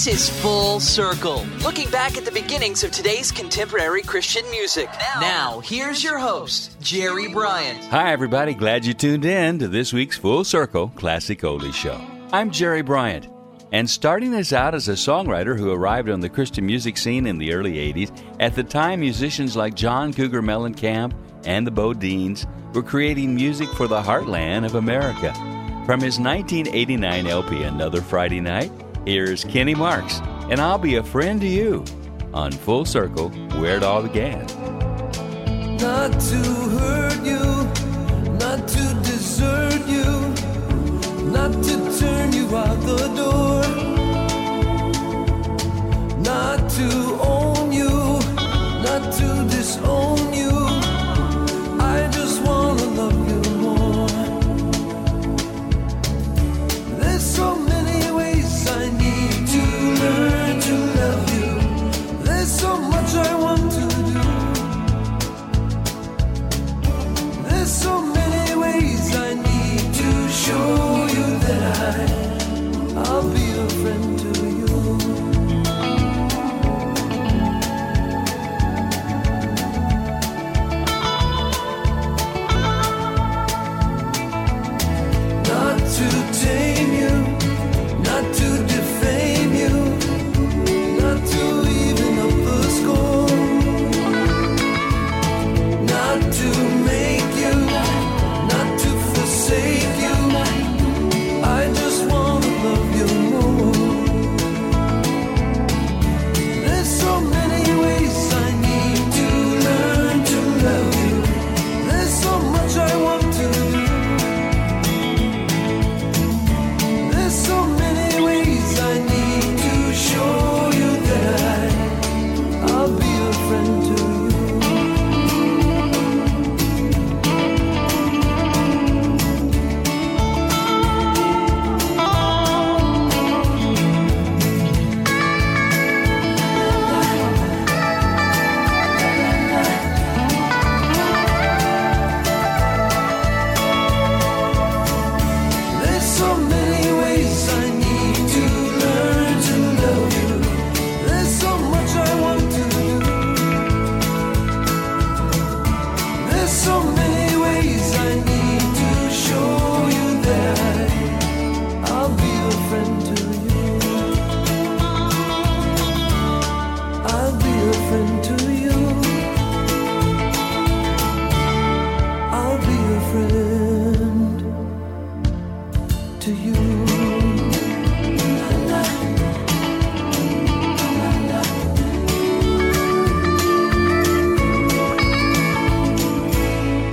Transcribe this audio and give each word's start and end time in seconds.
This 0.00 0.30
is 0.30 0.40
Full 0.40 0.80
Circle, 0.80 1.44
looking 1.62 1.90
back 1.90 2.16
at 2.16 2.24
the 2.24 2.32
beginnings 2.32 2.82
of 2.82 2.90
today's 2.90 3.30
contemporary 3.30 4.00
Christian 4.00 4.50
music. 4.50 4.88
Now, 5.20 5.60
here's 5.60 6.02
your 6.02 6.16
host, 6.16 6.80
Jerry 6.80 7.28
Bryant. 7.28 7.84
Hi, 7.88 8.10
everybody. 8.10 8.54
Glad 8.54 8.86
you 8.86 8.94
tuned 8.94 9.26
in 9.26 9.58
to 9.58 9.68
this 9.68 9.92
week's 9.92 10.16
Full 10.16 10.42
Circle 10.42 10.88
Classic 10.96 11.38
Oldies 11.40 11.74
Show. 11.74 12.00
I'm 12.32 12.50
Jerry 12.50 12.80
Bryant, 12.80 13.28
and 13.72 13.90
starting 13.90 14.34
us 14.34 14.54
out 14.54 14.74
as 14.74 14.88
a 14.88 14.92
songwriter 14.92 15.54
who 15.54 15.70
arrived 15.70 16.08
on 16.08 16.20
the 16.20 16.30
Christian 16.30 16.64
music 16.64 16.96
scene 16.96 17.26
in 17.26 17.36
the 17.36 17.52
early 17.52 17.74
80s, 17.74 18.10
at 18.40 18.54
the 18.54 18.64
time 18.64 19.00
musicians 19.00 19.54
like 19.54 19.74
John 19.74 20.14
Cougar 20.14 20.40
Mellencamp 20.40 21.12
and 21.44 21.66
the 21.66 21.72
BoDeans 21.72 22.46
were 22.74 22.82
creating 22.82 23.34
music 23.34 23.68
for 23.72 23.86
the 23.86 24.00
heartland 24.00 24.64
of 24.64 24.76
America. 24.76 25.34
From 25.84 26.00
his 26.00 26.18
1989 26.18 27.26
LP, 27.26 27.64
Another 27.64 28.00
Friday 28.00 28.40
Night, 28.40 28.72
here's 29.04 29.44
Kenny 29.44 29.74
Marks, 29.74 30.20
and 30.50 30.60
I'll 30.60 30.78
be 30.78 30.96
a 30.96 31.02
friend 31.02 31.40
to 31.40 31.46
you 31.46 31.84
on 32.32 32.52
Full 32.52 32.84
Circle, 32.84 33.30
where 33.60 33.76
it 33.76 33.82
all 33.82 34.02
began. 34.02 34.46
Not 35.78 36.12
to 36.12 36.36
hurt 36.78 37.24
you, 37.24 37.64
not 38.38 38.68
to 38.68 38.94
desert 39.02 39.86
you, 39.86 40.04
not 41.30 41.52
to 41.64 41.98
turn 41.98 42.32
you 42.32 42.56
out 42.56 42.80
the 42.82 43.08
door, 43.16 43.62
not 46.20 46.70
to 46.70 47.18
own 47.22 47.72
you, 47.72 48.18
not 48.82 49.12
to 49.14 49.46
disown 49.48 49.99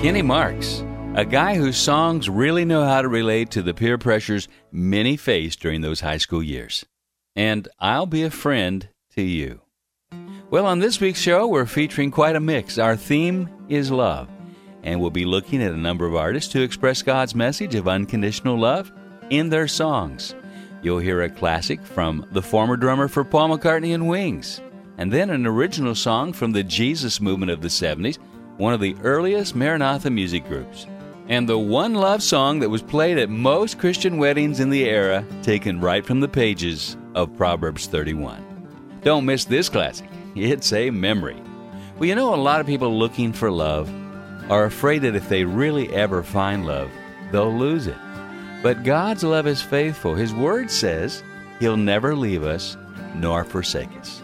Kenny 0.02 0.22
Marks, 0.22 0.86
a 1.16 1.26
guy 1.26 1.56
whose 1.56 1.76
songs 1.76 2.30
really 2.30 2.64
know 2.64 2.86
how 2.86 3.02
to 3.02 3.08
relate 3.08 3.50
to 3.50 3.64
the 3.64 3.74
peer 3.74 3.98
pressures 3.98 4.48
many 4.72 5.18
faced 5.18 5.60
during 5.60 5.82
those 5.82 6.02
high 6.02 6.20
school 6.20 6.44
years. 6.44 6.86
And 7.36 7.68
I'll 7.80 8.06
be 8.06 8.22
a 8.22 8.30
friend 8.30 8.88
to 9.16 9.24
you. 9.24 9.62
Well, 10.52 10.68
on 10.68 10.78
this 10.80 11.02
week's 11.02 11.20
show, 11.20 11.48
we're 11.48 11.66
featuring 11.66 12.12
quite 12.12 12.36
a 12.36 12.40
mix. 12.40 12.78
Our 12.78 12.96
theme 12.96 13.50
is 13.70 13.90
love, 13.90 14.30
and 14.84 15.02
we'll 15.02 15.10
be 15.10 15.26
looking 15.26 15.64
at 15.64 15.72
a 15.72 15.78
number 15.78 16.06
of 16.06 16.14
artists 16.14 16.54
who 16.54 16.62
express 16.62 17.02
God's 17.02 17.34
message 17.34 17.74
of 17.74 17.88
unconditional 17.88 18.58
love 18.58 18.92
in 19.32 19.50
their 19.50 19.68
songs. 19.68 20.36
You'll 20.84 21.00
hear 21.00 21.24
a 21.24 21.30
classic 21.30 21.84
from 21.84 22.24
the 22.34 22.44
former 22.44 22.78
drummer 22.78 23.08
for 23.08 23.24
Paul 23.24 23.50
McCartney 23.50 23.96
and 23.96 24.08
Wings, 24.08 24.62
and 25.00 25.12
then 25.12 25.32
an 25.32 25.48
original 25.48 25.96
song 25.96 26.34
from 26.34 26.52
the 26.52 26.64
Jesus 26.64 27.20
movement 27.20 27.52
of 27.52 27.62
the 27.62 27.68
70s, 27.68 28.20
one 28.58 28.74
of 28.74 28.80
the 28.80 28.96
earliest 29.04 29.56
Maranatha 29.56 30.10
music 30.10 30.46
groups. 30.48 30.88
And 31.30 31.48
the 31.48 31.60
one 31.60 31.94
love 31.94 32.24
song 32.24 32.60
that 32.60 32.70
was 32.70 32.82
played 32.82 33.18
at 33.18 33.30
most 33.30 33.80
Christian 33.80 34.18
weddings 34.18 34.60
in 34.60 34.70
the 34.70 34.86
era, 34.86 35.26
taken 35.42 35.82
right 35.82 36.06
from 36.06 36.20
the 36.20 36.28
pages 36.28 36.98
of 37.16 37.36
Proverbs 37.36 37.88
31. 37.88 39.00
Don't 39.04 39.26
miss 39.26 39.46
this 39.46 39.70
classic. 39.70 40.10
It's 40.36 40.72
a 40.74 40.90
memory. 40.90 41.42
Well, 41.98 42.08
you 42.08 42.16
know, 42.16 42.34
a 42.34 42.36
lot 42.36 42.62
of 42.62 42.68
people 42.68 42.98
looking 42.98 43.34
for 43.34 43.52
love 43.52 43.92
are 44.50 44.66
afraid 44.66 45.00
that 45.00 45.16
if 45.16 45.28
they 45.28 45.44
really 45.44 45.94
ever 45.94 46.24
find 46.24 46.66
love, 46.66 46.90
they'll 47.32 47.54
lose 47.54 47.88
it. 47.88 47.98
But 48.64 48.84
God's 48.84 49.24
love 49.24 49.48
is 49.48 49.62
faithful. 49.62 50.16
His 50.16 50.34
word 50.34 50.72
says 50.72 51.24
He'll 51.60 51.78
never 51.78 52.16
leave 52.16 52.44
us 52.44 52.78
nor 53.16 53.44
forsake 53.44 53.96
us. 53.98 54.22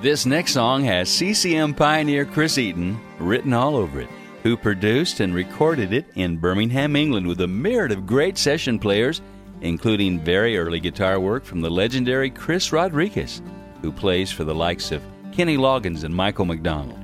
This 0.00 0.26
next 0.26 0.52
song 0.52 0.82
has 0.84 1.08
CCM 1.08 1.74
pioneer 1.74 2.24
Chris 2.24 2.58
Eaton 2.58 3.00
written 3.22 3.52
all 3.52 3.76
over 3.76 4.00
it, 4.00 4.08
who 4.42 4.56
produced 4.56 5.20
and 5.20 5.34
recorded 5.34 5.92
it 5.92 6.06
in 6.14 6.36
Birmingham, 6.36 6.96
England, 6.96 7.26
with 7.26 7.40
a 7.40 7.46
myriad 7.46 7.92
of 7.92 8.06
great 8.06 8.36
session 8.36 8.78
players, 8.78 9.20
including 9.60 10.18
very 10.20 10.58
early 10.58 10.80
guitar 10.80 11.20
work 11.20 11.44
from 11.44 11.60
the 11.60 11.70
legendary 11.70 12.28
Chris 12.30 12.72
Rodriguez, 12.72 13.40
who 13.80 13.92
plays 13.92 14.30
for 14.32 14.44
the 14.44 14.54
likes 14.54 14.90
of 14.92 15.02
Kenny 15.32 15.56
Loggins 15.56 16.04
and 16.04 16.14
Michael 16.14 16.44
McDonald. 16.44 16.98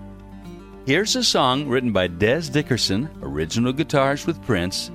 Here's 0.86 1.16
a 1.16 1.22
song 1.24 1.68
written 1.68 1.92
by 1.92 2.08
Dez 2.08 2.50
Dickerson, 2.50 3.08
original 3.22 3.72
guitars 3.72 4.26
with 4.26 4.42
Prince, 4.44 4.90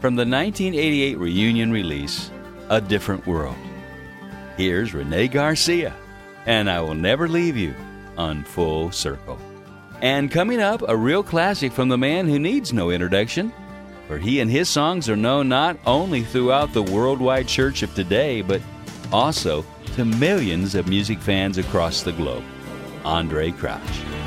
from 0.00 0.14
the 0.16 0.26
1988 0.26 1.18
reunion 1.18 1.70
release, 1.70 2.30
A 2.68 2.80
Different 2.80 3.26
World. 3.26 3.56
here's 4.56 4.94
Rene 4.94 5.28
Garcia, 5.28 5.94
and 6.46 6.70
I 6.70 6.80
will 6.80 6.94
never 6.94 7.28
leave 7.28 7.56
you 7.56 7.74
on 8.16 8.44
Full 8.44 8.90
Circle. 8.92 9.38
And 10.02 10.30
coming 10.30 10.60
up, 10.60 10.82
a 10.86 10.96
real 10.96 11.22
classic 11.22 11.72
from 11.72 11.88
the 11.88 11.98
man 11.98 12.28
who 12.28 12.38
needs 12.38 12.72
no 12.72 12.90
introduction, 12.90 13.52
for 14.06 14.18
he 14.18 14.40
and 14.40 14.50
his 14.50 14.68
songs 14.68 15.08
are 15.08 15.16
known 15.16 15.48
not 15.48 15.78
only 15.86 16.22
throughout 16.22 16.72
the 16.72 16.82
worldwide 16.82 17.48
church 17.48 17.82
of 17.82 17.94
today, 17.94 18.42
but 18.42 18.60
also 19.12 19.64
to 19.94 20.04
millions 20.04 20.74
of 20.74 20.86
music 20.86 21.18
fans 21.18 21.58
across 21.58 22.02
the 22.02 22.12
globe. 22.12 22.44
Andraé 23.04 23.56
Crouch. 23.56 24.25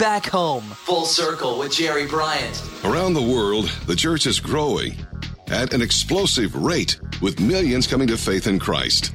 Back 0.00 0.26
home. 0.26 0.62
Full 0.62 1.04
circle 1.04 1.58
with 1.58 1.72
Jerry 1.72 2.06
Bryant. 2.06 2.64
Around 2.84 3.12
the 3.12 3.22
world, 3.22 3.66
the 3.86 3.94
church 3.94 4.26
is 4.26 4.40
growing 4.40 4.94
at 5.48 5.74
an 5.74 5.82
explosive 5.82 6.54
rate 6.54 6.98
with 7.20 7.38
millions 7.38 7.86
coming 7.86 8.08
to 8.08 8.16
faith 8.16 8.46
in 8.46 8.58
Christ. 8.58 9.12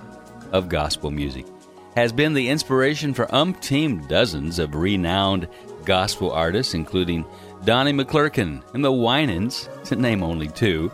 of 0.50 0.68
gospel 0.68 1.10
music. 1.10 1.46
Has 1.94 2.12
been 2.12 2.34
the 2.34 2.48
inspiration 2.48 3.14
for 3.14 3.26
umpteen 3.26 4.06
dozens 4.08 4.58
of 4.58 4.74
renowned 4.74 5.48
gospel 5.84 6.32
artists, 6.32 6.74
including 6.74 7.24
Donnie 7.64 7.92
McClurkin 7.92 8.62
and 8.74 8.84
the 8.84 8.92
Winans, 8.92 9.68
to 9.84 9.96
name 9.96 10.22
only 10.22 10.48
two. 10.48 10.90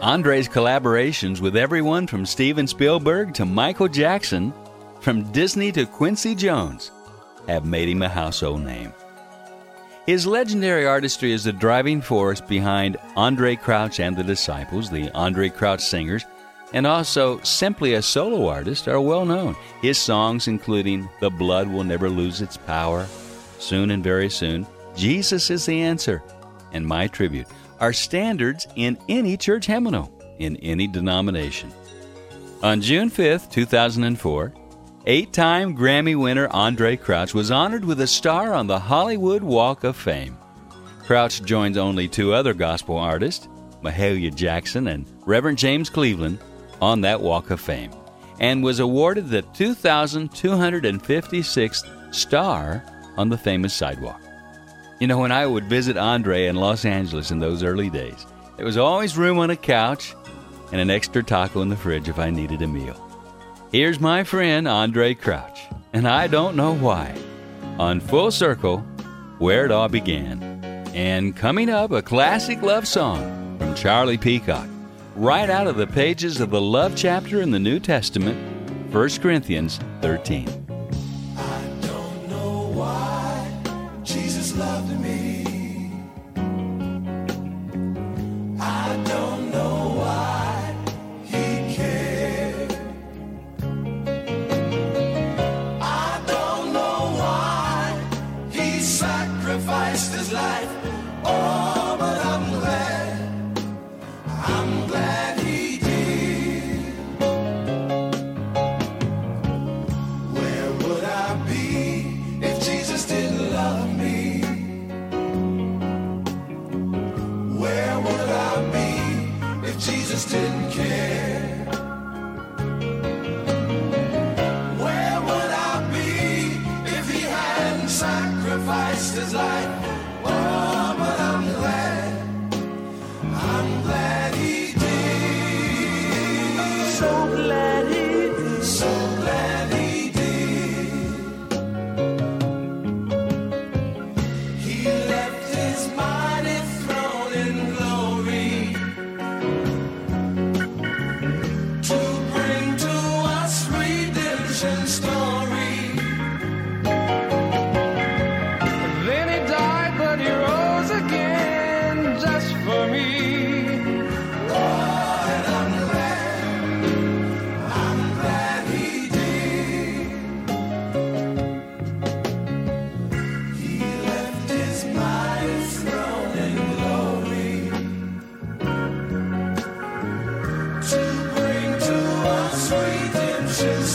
Andraé's 0.00 0.48
collaborations 0.48 1.40
with 1.40 1.56
everyone 1.56 2.06
from 2.06 2.26
Steven 2.26 2.66
Spielberg 2.66 3.34
to 3.34 3.44
Michael 3.44 3.88
Jackson, 3.88 4.52
from 5.00 5.30
Disney 5.32 5.72
to 5.72 5.86
Quincy 5.86 6.34
Jones, 6.34 6.90
have 7.46 7.64
made 7.64 7.88
him 7.88 8.02
a 8.02 8.08
household 8.08 8.62
name. 8.62 8.92
His 10.08 10.26
legendary 10.26 10.86
artistry 10.86 11.32
is 11.32 11.44
the 11.44 11.52
driving 11.52 12.00
force 12.00 12.40
behind 12.40 12.96
Andraé 13.14 13.60
Crouch 13.60 14.00
and 14.00 14.16
the 14.16 14.24
Disciples, 14.24 14.88
the 14.88 15.08
Andraé 15.10 15.54
Crouch 15.54 15.82
Singers, 15.82 16.24
and 16.72 16.86
also 16.86 17.40
simply 17.40 17.92
a 17.92 18.00
solo 18.00 18.48
artist, 18.48 18.88
are 18.88 19.02
well 19.02 19.26
known. 19.26 19.54
His 19.82 19.98
songs, 19.98 20.48
including 20.48 21.10
The 21.20 21.28
Blood 21.28 21.68
Will 21.68 21.84
Never 21.84 22.08
Lose 22.08 22.40
Its 22.40 22.56
Power, 22.56 23.06
Soon 23.58 23.90
and 23.90 24.02
Very 24.02 24.30
Soon, 24.30 24.66
Jesus 24.96 25.50
is 25.50 25.66
the 25.66 25.78
Answer, 25.82 26.22
and 26.72 26.86
My 26.86 27.06
Tribute, 27.06 27.48
are 27.78 27.92
standards 27.92 28.66
in 28.76 28.96
any 29.10 29.36
church 29.36 29.66
hymnal, 29.66 30.10
in 30.38 30.56
any 30.56 30.86
denomination. 30.86 31.70
On 32.62 32.80
June 32.80 33.10
5th, 33.10 33.50
2004, 33.50 34.54
Eight 35.10 35.32
time 35.32 35.74
Grammy 35.74 36.20
winner 36.20 36.48
Andraé 36.48 37.00
Crouch 37.00 37.32
was 37.32 37.50
honored 37.50 37.82
with 37.82 38.02
a 38.02 38.06
star 38.06 38.52
on 38.52 38.66
the 38.66 38.78
Hollywood 38.78 39.42
Walk 39.42 39.84
of 39.84 39.96
Fame. 39.96 40.36
Crouch 41.02 41.42
joins 41.42 41.78
only 41.78 42.08
two 42.08 42.34
other 42.34 42.52
gospel 42.52 42.98
artists, 42.98 43.48
Mahalia 43.82 44.34
Jackson 44.34 44.88
and 44.88 45.06
Reverend 45.24 45.56
James 45.56 45.88
Cleveland, 45.88 46.40
on 46.82 47.00
that 47.00 47.22
Walk 47.22 47.48
of 47.48 47.58
Fame, 47.58 47.90
and 48.38 48.62
was 48.62 48.80
awarded 48.80 49.30
the 49.30 49.44
2,256th 49.44 52.14
star 52.14 52.84
on 53.16 53.30
the 53.30 53.38
famous 53.38 53.72
sidewalk. 53.72 54.20
You 55.00 55.06
know, 55.06 55.16
when 55.16 55.32
I 55.32 55.46
would 55.46 55.70
visit 55.70 55.96
Andraé 55.96 56.50
in 56.50 56.56
Los 56.56 56.84
Angeles 56.84 57.30
in 57.30 57.38
those 57.38 57.62
early 57.62 57.88
days, 57.88 58.26
there 58.58 58.66
was 58.66 58.76
always 58.76 59.16
room 59.16 59.38
on 59.38 59.48
a 59.48 59.56
couch 59.56 60.14
and 60.70 60.82
an 60.82 60.90
extra 60.90 61.22
taco 61.22 61.62
in 61.62 61.70
the 61.70 61.76
fridge 61.76 62.10
if 62.10 62.18
I 62.18 62.28
needed 62.28 62.60
a 62.60 62.66
meal. 62.66 63.07
Here's 63.70 64.00
my 64.00 64.24
friend 64.24 64.66
Andraé 64.66 65.20
Crouch, 65.20 65.60
and 65.92 66.08
I 66.08 66.26
don't 66.26 66.56
know 66.56 66.74
why, 66.74 67.14
on 67.78 68.00
Full 68.00 68.30
Circle, 68.30 68.78
where 69.38 69.66
it 69.66 69.70
all 69.70 69.90
began. 69.90 70.42
And 70.94 71.36
coming 71.36 71.68
up, 71.68 71.90
a 71.90 72.00
classic 72.00 72.62
love 72.62 72.88
song 72.88 73.58
from 73.58 73.74
Charlie 73.74 74.16
Peacock, 74.16 74.66
right 75.16 75.50
out 75.50 75.66
of 75.66 75.76
the 75.76 75.86
pages 75.86 76.40
of 76.40 76.48
the 76.48 76.62
love 76.62 76.96
chapter 76.96 77.42
in 77.42 77.50
the 77.50 77.58
New 77.58 77.78
Testament, 77.78 78.38
1 78.90 79.08
Corinthians 79.20 79.78
13. 80.00 80.67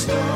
Redemption 0.06 0.33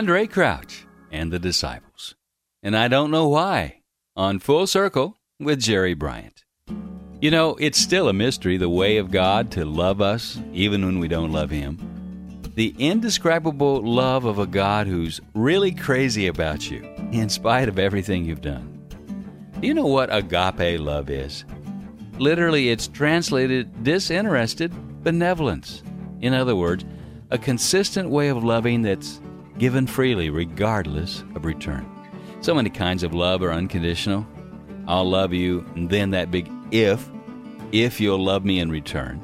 Andraé 0.00 0.30
Crouch 0.30 0.86
and 1.12 1.30
the 1.30 1.38
Disciples. 1.38 2.14
And 2.62 2.74
I 2.74 2.88
don't 2.88 3.10
know 3.10 3.28
why 3.28 3.82
on 4.16 4.38
Full 4.38 4.66
Circle 4.66 5.18
with 5.38 5.60
Jerry 5.60 5.92
Bryant. 5.92 6.42
You 7.20 7.30
know, 7.30 7.54
it's 7.56 7.78
still 7.78 8.08
a 8.08 8.14
mystery 8.14 8.56
the 8.56 8.70
way 8.70 8.96
of 8.96 9.10
God 9.10 9.50
to 9.50 9.66
love 9.66 10.00
us 10.00 10.40
even 10.54 10.86
when 10.86 11.00
we 11.00 11.08
don't 11.08 11.32
love 11.32 11.50
Him. 11.50 11.76
The 12.54 12.74
indescribable 12.78 13.82
love 13.82 14.24
of 14.24 14.38
a 14.38 14.46
God 14.46 14.86
who's 14.86 15.20
really 15.34 15.72
crazy 15.72 16.28
about 16.28 16.70
you 16.70 16.82
in 17.12 17.28
spite 17.28 17.68
of 17.68 17.78
everything 17.78 18.24
you've 18.24 18.40
done. 18.40 18.82
Do 19.60 19.66
you 19.66 19.74
know 19.74 19.86
what 19.86 20.08
agape 20.10 20.80
love 20.80 21.10
is? 21.10 21.44
Literally, 22.16 22.70
it's 22.70 22.88
translated 22.88 23.84
disinterested 23.84 24.72
benevolence. 25.04 25.82
In 26.22 26.32
other 26.32 26.56
words, 26.56 26.86
a 27.28 27.36
consistent 27.36 28.08
way 28.08 28.28
of 28.28 28.42
loving 28.42 28.80
that's 28.80 29.20
given 29.60 29.86
freely 29.86 30.30
regardless 30.30 31.22
of 31.34 31.44
return. 31.44 31.86
So 32.40 32.54
many 32.54 32.70
kinds 32.70 33.02
of 33.02 33.12
love 33.12 33.42
are 33.42 33.52
unconditional. 33.52 34.26
I'll 34.88 35.08
love 35.08 35.34
you, 35.34 35.66
and 35.76 35.90
then 35.90 36.10
that 36.12 36.30
big 36.30 36.50
if, 36.70 37.10
if 37.70 38.00
you'll 38.00 38.24
love 38.24 38.42
me 38.42 38.58
in 38.60 38.70
return. 38.70 39.22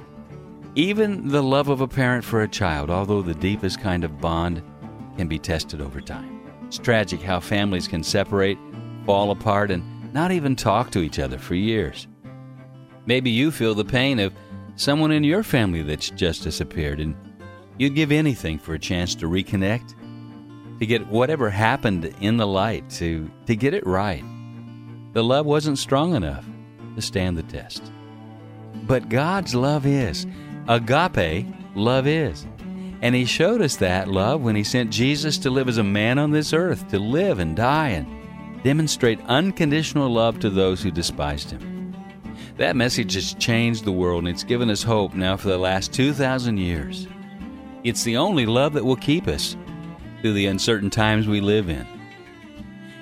Even 0.75 1.29
the 1.29 1.43
love 1.43 1.71
of 1.71 1.81
a 1.81 1.89
parent 1.89 2.23
for 2.23 2.43
a 2.43 2.49
child, 2.49 2.91
although 2.91 3.23
the 3.23 3.35
deepest 3.35 3.81
kind 3.81 4.05
of 4.05 4.21
bond, 4.21 4.63
can 5.17 5.27
be 5.27 5.39
tested 5.39 5.81
over 5.81 6.03
time. 6.03 6.43
It's 6.67 6.77
tragic 6.77 7.23
how 7.23 7.41
families 7.41 7.89
can 7.89 8.03
separate, 8.03 8.59
fall 9.07 9.31
apart, 9.31 9.71
and 9.71 10.13
not 10.13 10.33
even 10.33 10.55
talk 10.55 10.91
to 10.91 11.01
each 11.01 11.19
other 11.19 11.39
for 11.39 11.55
years. 11.55 12.09
Maybe 13.07 13.31
you 13.31 13.51
feel 13.51 13.75
the 13.75 13.87
pain 13.87 14.19
of 14.19 14.35
someone 14.75 15.13
in 15.13 15.25
your 15.25 15.43
family 15.43 15.81
that's 15.81 16.11
just 16.11 16.43
disappeared, 16.43 17.01
and 17.01 17.17
you'd 17.79 17.95
give 17.95 18.13
anything 18.13 18.59
for 18.59 18.75
a 18.75 18.79
chance 18.79 19.15
to 19.15 19.27
reconnect, 19.27 19.95
to 20.79 20.87
get 20.87 21.07
whatever 21.07 21.51
happened 21.51 22.05
in 22.21 22.37
the 22.37 22.47
light, 22.47 22.89
to, 22.91 23.31
to 23.47 23.57
get 23.57 23.75
it 23.75 23.87
right. 23.87 24.25
The 25.13 25.25
love 25.25 25.47
wasn't 25.47 25.79
strong 25.79 26.15
enough 26.15 26.45
to 26.95 27.03
stand 27.03 27.39
the 27.39 27.43
test. 27.43 27.83
But 28.83 29.09
God's 29.09 29.55
love 29.55 29.87
is. 29.87 30.27
Agape 30.69 31.47
love 31.75 32.07
is. 32.07 32.47
And 33.03 33.15
He 33.15 33.25
showed 33.25 33.63
us 33.63 33.77
that 33.77 34.09
love 34.09 34.43
when 34.43 34.57
He 34.57 34.65
sent 34.65 34.91
Jesus 34.91 35.39
to 35.39 35.51
live 35.51 35.69
as 35.69 35.79
a 35.79 35.85
man 35.85 36.19
on 36.19 36.31
this 36.31 36.53
earth, 36.53 36.89
to 36.89 36.99
live 36.99 37.39
and 37.39 37.57
die 37.57 37.91
and 37.91 38.17
demonstrate 38.67 39.21
unconditional 39.27 40.09
love 40.09 40.41
to 40.41 40.51
those 40.51 40.83
who 40.83 40.91
despised 40.91 41.53
him. 41.53 41.95
That 42.57 42.75
message 42.75 43.15
has 43.15 43.35
changed 43.35 43.85
the 43.85 43.93
world 43.93 44.25
and 44.25 44.29
it's 44.29 44.43
given 44.43 44.71
us 44.71 44.83
hope 44.83 45.15
now 45.15 45.37
for 45.37 45.47
the 45.47 45.57
last 45.57 45.93
2,000 45.93 46.59
years. 46.59 47.07
It's 47.85 48.03
the 48.03 48.17
only 48.17 48.45
love 48.45 48.73
that 48.73 48.85
will 48.85 48.97
keep 48.97 49.29
us 49.29 49.57
through 50.27 50.33
the 50.33 50.47
uncertain 50.47 50.91
times 50.91 51.29
we 51.29 51.41
live 51.41 51.69
in. 51.69 51.87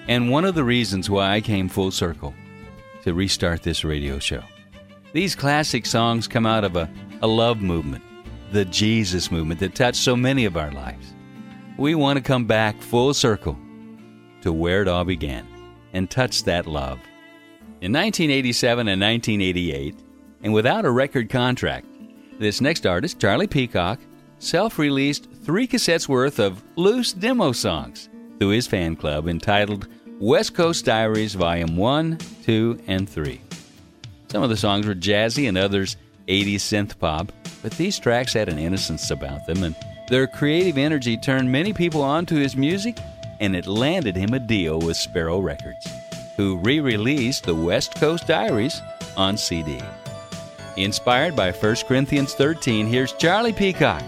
And 0.09 0.31
one 0.31 0.45
of 0.45 0.54
the 0.54 0.62
reasons 0.62 1.09
why 1.09 1.31
I 1.31 1.40
came 1.40 1.71
full 1.71 1.90
circle 1.90 2.35
to 3.02 3.14
restart 3.14 3.62
this 3.62 3.83
radio 3.83 4.19
show. 4.19 4.43
These 5.14 5.35
classic 5.35 5.87
songs 5.87 6.28
come 6.28 6.45
out 6.45 6.64
of 6.64 6.76
a, 6.76 6.87
a 7.23 7.26
love 7.26 7.63
movement, 7.63 8.04
the 8.52 8.67
Jesus 8.67 9.30
movement 9.30 9.58
that 9.60 9.75
touched 9.75 10.02
so 10.02 10.15
many 10.15 10.45
of 10.45 10.58
our 10.58 10.71
lives. 10.73 11.15
We 11.78 11.95
want 11.95 12.19
to 12.19 12.23
come 12.23 12.45
back 12.45 12.78
full 12.82 13.15
circle 13.15 13.58
to 14.43 14.52
where 14.52 14.82
it 14.82 14.89
all 14.89 15.06
began 15.06 15.49
and 15.95 16.10
touch 16.10 16.45
that 16.45 16.67
love. 16.67 16.99
In 17.80 17.91
1987 17.91 18.87
and 18.87 19.00
1988, 19.00 19.97
and 20.43 20.52
without 20.52 20.84
a 20.84 20.91
record 20.91 21.30
contract, 21.30 21.87
this 22.39 22.60
next 22.60 22.84
artist, 22.84 23.19
Charlie 23.19 23.47
Peacock, 23.47 23.99
self 24.45 24.78
released 24.78 25.28
three 25.43 25.67
cassettes 25.67 26.09
worth 26.09 26.39
of 26.39 26.63
loose 26.76 27.13
demo 27.13 27.52
songs 27.52 28.09
through 28.39 28.50
his 28.50 28.67
fan 28.67 28.95
club 28.95 29.26
entitled 29.26 29.89
West 30.21 30.54
Coast 30.54 30.85
Diaries 30.85 31.35
Volume 31.35 31.76
1, 31.76 32.19
2, 32.45 32.83
and 32.87 33.09
3. 33.09 33.41
Some 34.28 34.43
of 34.43 34.50
the 34.50 34.57
songs 34.57 34.87
were 34.87 34.95
jazzy 34.95 35.49
and 35.49 35.57
others 35.57 35.97
80s 36.28 36.57
synth 36.57 36.99
pop, 36.99 37.33
but 37.63 37.73
these 37.73 37.99
tracks 37.99 38.33
had 38.33 38.49
an 38.49 38.59
innocence 38.59 39.11
about 39.11 39.47
them, 39.47 39.63
and 39.63 39.75
their 40.09 40.26
creative 40.26 40.78
energy 40.78 41.17
turned 41.17 41.50
many 41.50 41.73
people 41.73 42.02
onto 42.02 42.37
his 42.37 42.57
music 42.57 42.99
and 43.41 43.57
it 43.57 43.67
landed 43.67 44.17
him 44.17 44.33
a 44.35 44.39
deal 44.39 44.78
with 44.78 44.97
Sparrow 44.97 45.41
Records, 45.41 45.89
who 46.37 46.59
re 46.59 46.80
released 46.80 47.45
the 47.45 47.54
West 47.54 47.97
Coast 47.97 48.26
Diaries 48.26 48.80
on 49.17 49.37
CD. 49.37 49.80
Inspired 50.76 51.35
by 51.35 51.50
1 51.50 51.76
Corinthians 51.89 52.35
13, 52.35 52.87
here's 52.87 53.13
Charlie 53.15 53.52
Peacock 53.52 54.02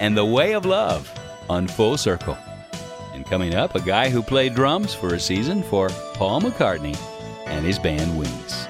and 0.00 0.16
The 0.16 0.24
Way 0.24 0.52
of 0.52 0.64
Love 0.64 1.12
on 1.48 1.66
Full 1.66 1.96
Circle. 1.96 2.36
And 3.14 3.24
coming 3.26 3.54
up, 3.54 3.74
a 3.74 3.80
guy 3.80 4.10
who 4.10 4.22
played 4.22 4.54
drums 4.54 4.94
for 4.94 5.14
a 5.14 5.20
season 5.20 5.62
for 5.62 5.88
Paul 6.14 6.40
McCartney 6.40 6.96
and 7.46 7.64
his 7.64 7.78
band 7.78 8.18
Wings. 8.18 8.65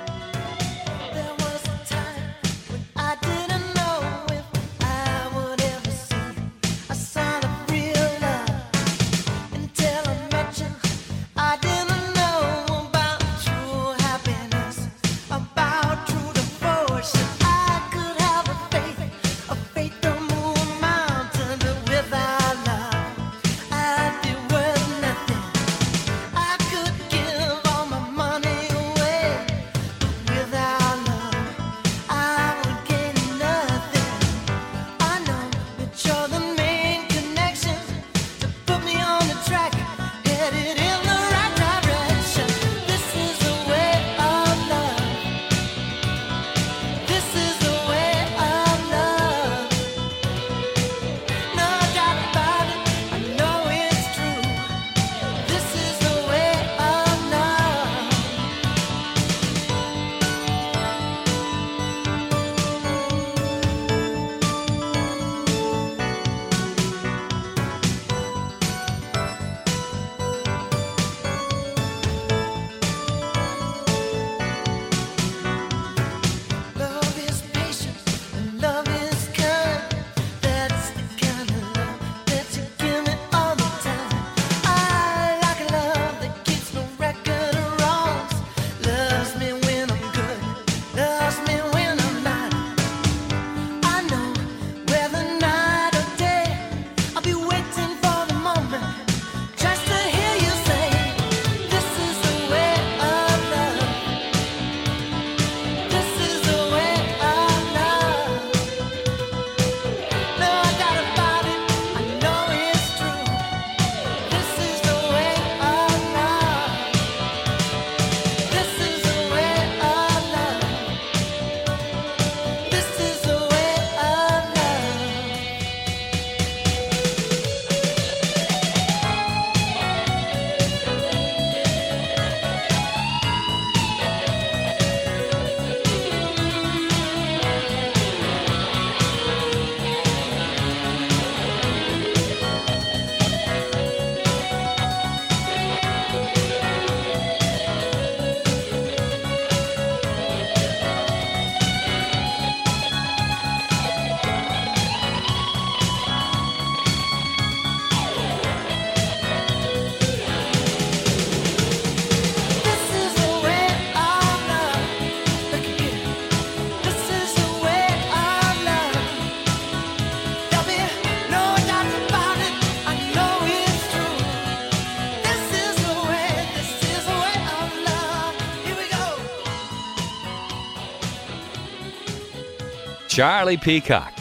Charlie 183.16 183.57
Peacock 183.57 184.12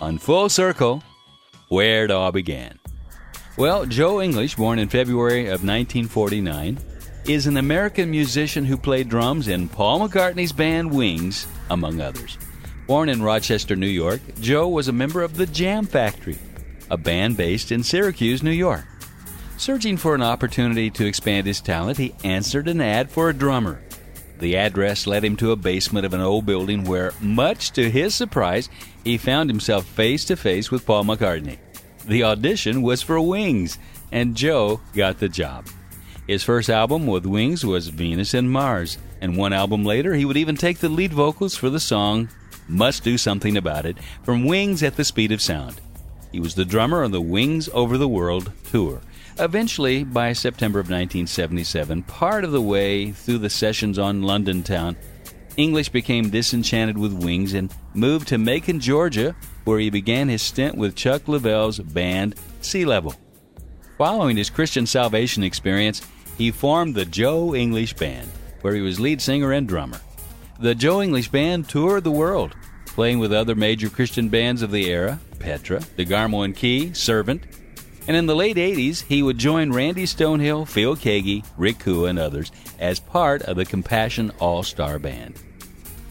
on 0.00 0.18
Full 0.18 0.48
Circle, 0.48 1.00
where 1.68 2.04
it 2.04 2.10
all 2.10 2.32
began. 2.32 2.76
Well, 3.56 3.86
Joe 3.86 4.20
English, 4.20 4.56
born 4.56 4.80
in 4.80 4.88
February 4.88 5.42
of 5.42 5.62
1949, 5.62 6.76
is 7.28 7.46
an 7.46 7.56
American 7.56 8.10
musician 8.10 8.64
who 8.64 8.76
played 8.76 9.08
drums 9.08 9.46
in 9.46 9.68
Paul 9.68 10.00
McCartney's 10.00 10.50
band 10.50 10.90
Wings, 10.90 11.46
among 11.70 12.00
others. 12.00 12.36
Born 12.88 13.08
in 13.08 13.22
Rochester, 13.22 13.76
New 13.76 13.86
York, 13.86 14.20
Joe 14.40 14.66
was 14.66 14.88
a 14.88 14.92
member 14.92 15.22
of 15.22 15.36
the 15.36 15.46
Jam 15.46 15.86
Factory, 15.86 16.38
a 16.90 16.96
band 16.96 17.36
based 17.36 17.70
in 17.70 17.84
Syracuse, 17.84 18.42
New 18.42 18.50
York. 18.50 18.84
Searching 19.56 19.96
for 19.96 20.16
an 20.16 20.22
opportunity 20.22 20.90
to 20.90 21.06
expand 21.06 21.46
his 21.46 21.60
talent, 21.60 21.96
he 21.96 22.12
answered 22.24 22.66
an 22.66 22.80
ad 22.80 23.08
for 23.08 23.28
a 23.28 23.34
drummer. 23.34 23.80
The 24.42 24.56
address 24.56 25.06
led 25.06 25.24
him 25.24 25.36
to 25.36 25.52
a 25.52 25.56
basement 25.56 26.04
of 26.04 26.14
an 26.14 26.20
old 26.20 26.46
building 26.46 26.82
where, 26.82 27.12
much 27.20 27.70
to 27.74 27.88
his 27.88 28.12
surprise, 28.12 28.68
he 29.04 29.16
found 29.16 29.48
himself 29.48 29.86
face 29.86 30.24
to 30.24 30.36
face 30.36 30.68
with 30.68 30.84
Paul 30.84 31.04
McCartney. 31.04 31.58
The 32.08 32.24
audition 32.24 32.82
was 32.82 33.02
for 33.02 33.20
Wings, 33.20 33.78
and 34.10 34.34
Joe 34.34 34.80
got 34.96 35.20
the 35.20 35.28
job. 35.28 35.68
His 36.26 36.42
first 36.42 36.68
album 36.68 37.06
with 37.06 37.24
Wings 37.24 37.64
was 37.64 37.86
Venus 37.86 38.34
and 38.34 38.50
Mars, 38.50 38.98
and 39.20 39.36
one 39.36 39.52
album 39.52 39.84
later, 39.84 40.14
he 40.14 40.24
would 40.24 40.36
even 40.36 40.56
take 40.56 40.78
the 40.78 40.88
lead 40.88 41.12
vocals 41.12 41.54
for 41.54 41.70
the 41.70 41.78
song 41.78 42.28
Must 42.66 43.04
Do 43.04 43.16
Something 43.16 43.56
About 43.56 43.86
It 43.86 43.96
from 44.24 44.44
Wings 44.44 44.82
at 44.82 44.96
the 44.96 45.04
Speed 45.04 45.30
of 45.30 45.40
Sound. 45.40 45.80
He 46.32 46.40
was 46.40 46.56
the 46.56 46.64
drummer 46.64 47.04
on 47.04 47.12
the 47.12 47.20
Wings 47.20 47.68
Over 47.72 47.96
the 47.96 48.08
World 48.08 48.50
tour. 48.68 49.02
Eventually, 49.38 50.04
by 50.04 50.34
September 50.34 50.78
of 50.78 50.86
1977, 50.86 52.02
part 52.02 52.44
of 52.44 52.52
the 52.52 52.60
way 52.60 53.12
through 53.12 53.38
the 53.38 53.50
sessions 53.50 53.98
on 53.98 54.22
London 54.22 54.62
Town, 54.62 54.96
English 55.56 55.88
became 55.88 56.30
disenchanted 56.30 56.98
with 56.98 57.12
Wings 57.12 57.54
and 57.54 57.74
moved 57.94 58.28
to 58.28 58.38
Macon, 58.38 58.78
Georgia, 58.78 59.34
where 59.64 59.78
he 59.78 59.90
began 59.90 60.28
his 60.28 60.42
stint 60.42 60.76
with 60.76 60.96
Chuck 60.96 61.22
Leavell's 61.22 61.78
band 61.78 62.34
Sea 62.60 62.84
Level. 62.84 63.14
Following 63.96 64.36
his 64.36 64.50
Christian 64.50 64.86
salvation 64.86 65.42
experience, 65.42 66.02
he 66.36 66.50
formed 66.50 66.94
the 66.94 67.04
Joe 67.04 67.54
English 67.54 67.94
Band, 67.94 68.28
where 68.60 68.74
he 68.74 68.80
was 68.80 69.00
lead 69.00 69.20
singer 69.20 69.52
and 69.52 69.66
drummer. 69.66 70.00
The 70.60 70.74
Joe 70.74 71.02
English 71.02 71.28
Band 71.28 71.68
toured 71.68 72.04
the 72.04 72.10
world, 72.10 72.54
playing 72.86 73.18
with 73.18 73.32
other 73.32 73.54
major 73.54 73.88
Christian 73.88 74.28
bands 74.28 74.60
of 74.62 74.70
the 74.70 74.90
era 74.90 75.20
Petra, 75.38 75.80
DeGarmo 75.96 76.44
and 76.44 76.54
Key, 76.54 76.92
Servant, 76.92 77.42
and 78.06 78.16
in 78.16 78.26
the 78.26 78.36
late 78.36 78.56
80s, 78.56 79.02
he 79.04 79.22
would 79.22 79.38
join 79.38 79.72
Randy 79.72 80.04
Stonehill, 80.04 80.66
Phil 80.66 80.96
Keaggy, 80.96 81.44
Rick 81.56 81.78
Cua, 81.80 82.08
and 82.08 82.18
others 82.18 82.50
as 82.78 83.00
part 83.00 83.42
of 83.42 83.56
the 83.56 83.64
Compassion 83.64 84.32
All 84.38 84.62
Star 84.62 84.98
Band. 84.98 85.34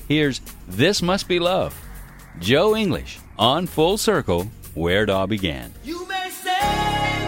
Here's 0.08 0.42
This 0.68 1.02
Must 1.02 1.28
Be 1.28 1.40
Love, 1.40 1.80
Joe 2.40 2.76
English 2.76 3.20
on 3.38 3.68
Full 3.68 3.98
Circle, 3.98 4.52
where 4.74 5.04
it 5.04 5.10
all 5.10 5.28
began. 5.28 5.74
You 5.84 6.08
may 6.08 6.30
say 6.30 7.21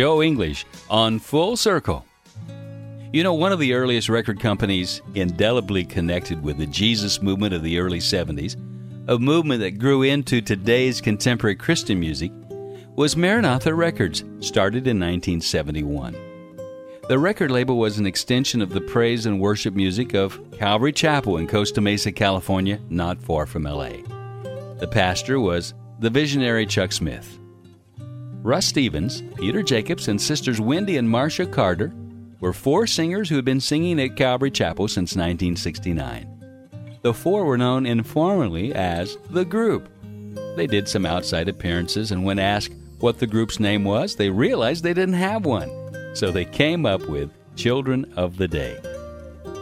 Joe 0.00 0.22
English 0.22 0.64
on 0.88 1.18
Full 1.18 1.58
Circle. 1.58 2.06
You 3.12 3.22
know, 3.22 3.34
one 3.34 3.52
of 3.52 3.58
the 3.58 3.74
earliest 3.74 4.08
record 4.08 4.40
companies 4.40 5.02
indelibly 5.14 5.84
connected 5.84 6.42
with 6.42 6.56
the 6.56 6.64
Jesus 6.64 7.20
movement 7.20 7.52
of 7.52 7.62
the 7.62 7.78
early 7.78 7.98
70s, 7.98 8.56
a 9.08 9.18
movement 9.18 9.60
that 9.60 9.78
grew 9.78 10.02
into 10.02 10.40
today's 10.40 11.02
contemporary 11.02 11.54
Christian 11.54 12.00
music, 12.00 12.32
was 12.96 13.14
Maranatha 13.14 13.74
Records, 13.74 14.24
started 14.40 14.86
in 14.86 14.98
1971. 14.98 16.16
The 17.06 17.18
record 17.18 17.50
label 17.50 17.76
was 17.76 17.98
an 17.98 18.06
extension 18.06 18.62
of 18.62 18.70
the 18.70 18.80
praise 18.80 19.26
and 19.26 19.38
worship 19.38 19.74
music 19.74 20.14
of 20.14 20.40
Calvary 20.52 20.94
Chapel 20.94 21.36
in 21.36 21.46
Costa 21.46 21.82
Mesa, 21.82 22.10
California, 22.10 22.80
not 22.88 23.20
far 23.20 23.44
from 23.44 23.64
LA. 23.64 23.98
The 24.78 24.88
pastor 24.90 25.40
was 25.40 25.74
the 25.98 26.08
visionary 26.08 26.64
Chuck 26.64 26.90
Smith. 26.90 27.39
Russ 28.42 28.64
Stevens, 28.64 29.22
Peter 29.36 29.62
Jacobs, 29.62 30.08
and 30.08 30.18
sisters 30.20 30.62
Wendy 30.62 30.96
and 30.96 31.08
Marcia 31.08 31.44
Carter 31.44 31.92
were 32.40 32.54
four 32.54 32.86
singers 32.86 33.28
who 33.28 33.36
had 33.36 33.44
been 33.44 33.60
singing 33.60 34.00
at 34.00 34.16
Calvary 34.16 34.50
Chapel 34.50 34.88
since 34.88 35.14
1969. 35.14 36.26
The 37.02 37.12
four 37.12 37.44
were 37.44 37.58
known 37.58 37.84
informally 37.84 38.74
as 38.74 39.18
the 39.28 39.44
group. 39.44 39.90
They 40.56 40.66
did 40.66 40.88
some 40.88 41.04
outside 41.04 41.50
appearances, 41.50 42.12
and 42.12 42.24
when 42.24 42.38
asked 42.38 42.72
what 43.00 43.18
the 43.18 43.26
group's 43.26 43.60
name 43.60 43.84
was, 43.84 44.16
they 44.16 44.30
realized 44.30 44.84
they 44.84 44.94
didn't 44.94 45.14
have 45.14 45.44
one. 45.44 45.70
So 46.14 46.30
they 46.30 46.46
came 46.46 46.86
up 46.86 47.02
with 47.08 47.30
Children 47.56 48.10
of 48.16 48.38
the 48.38 48.48
Day. 48.48 48.78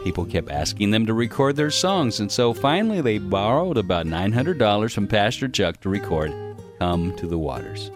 People 0.05 0.23
kept 0.23 0.51
asking 0.51 0.91
them 0.91 1.05
to 1.05 1.13
record 1.13 1.57
their 1.57 1.71
songs, 1.71 2.21
and 2.21 2.31
so 2.31 2.53
finally 2.53 3.01
they 3.01 3.17
borrowed 3.17 3.77
about 3.77 4.05
$900 4.05 4.93
from 4.93 5.07
Pastor 5.07 5.49
Chuck 5.49 5.81
to 5.81 5.89
record 5.89 6.33
Come 6.79 7.13
to 7.17 7.27
the 7.27 7.37
Waters. 7.37 7.91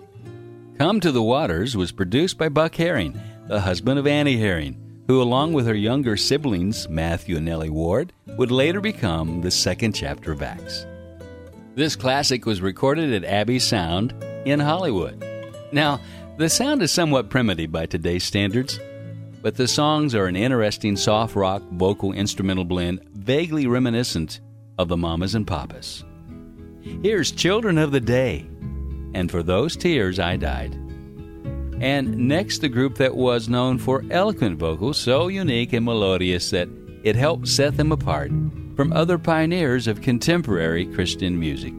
Come 0.79 0.99
to 1.01 1.11
the 1.11 1.21
Waters 1.21 1.77
was 1.77 1.91
produced 1.91 2.39
by 2.39 2.49
Buck 2.49 2.73
Herring, 2.75 3.21
the 3.47 3.61
husband 3.61 3.99
of 3.99 4.07
Annie 4.07 4.37
Herring, 4.37 5.03
who, 5.07 5.21
along 5.21 5.53
with 5.53 5.67
her 5.67 5.75
younger 5.75 6.17
siblings, 6.17 6.89
Matthew 6.89 7.37
and 7.37 7.45
Nellie 7.45 7.69
Ward, 7.69 8.11
would 8.25 8.49
later 8.49 8.81
become 8.81 9.41
the 9.41 9.51
second 9.51 9.93
chapter 9.93 10.31
of 10.31 10.41
Acts. 10.41 10.87
This 11.75 11.95
classic 11.95 12.47
was 12.47 12.59
recorded 12.59 13.13
at 13.13 13.23
Abbey 13.23 13.59
Sound 13.59 14.15
in 14.45 14.59
Hollywood. 14.59 15.23
Now, 15.71 16.01
the 16.37 16.49
sound 16.49 16.81
is 16.81 16.91
somewhat 16.91 17.29
primitive 17.29 17.71
by 17.71 17.85
today's 17.85 18.23
standards, 18.23 18.79
but 19.43 19.55
the 19.55 19.67
songs 19.67 20.15
are 20.15 20.25
an 20.25 20.35
interesting 20.35 20.97
soft 20.97 21.35
rock 21.35 21.61
vocal 21.71 22.13
instrumental 22.13 22.65
blend, 22.65 23.01
vaguely 23.13 23.67
reminiscent 23.67 24.41
of 24.79 24.87
the 24.87 24.97
Mamas 24.97 25.35
and 25.35 25.45
Papas. 25.45 26.03
Here's 26.81 27.31
Children 27.31 27.77
of 27.77 27.91
the 27.91 28.01
Day 28.01 28.47
and 29.13 29.29
for 29.29 29.43
those 29.43 29.75
tears 29.75 30.19
I 30.19 30.37
died. 30.37 30.73
And 31.79 32.17
next, 32.17 32.59
the 32.59 32.69
group 32.69 32.95
that 32.95 33.15
was 33.15 33.49
known 33.49 33.77
for 33.77 34.05
eloquent 34.09 34.57
vocals 34.57 34.97
so 34.97 35.27
unique 35.27 35.73
and 35.73 35.83
melodious 35.83 36.49
that 36.51 36.69
it 37.03 37.15
helped 37.15 37.47
set 37.47 37.75
them 37.75 37.91
apart 37.91 38.31
from 38.75 38.93
other 38.93 39.17
pioneers 39.17 39.87
of 39.87 40.01
contemporary 40.01 40.85
Christian 40.85 41.37
music. 41.37 41.73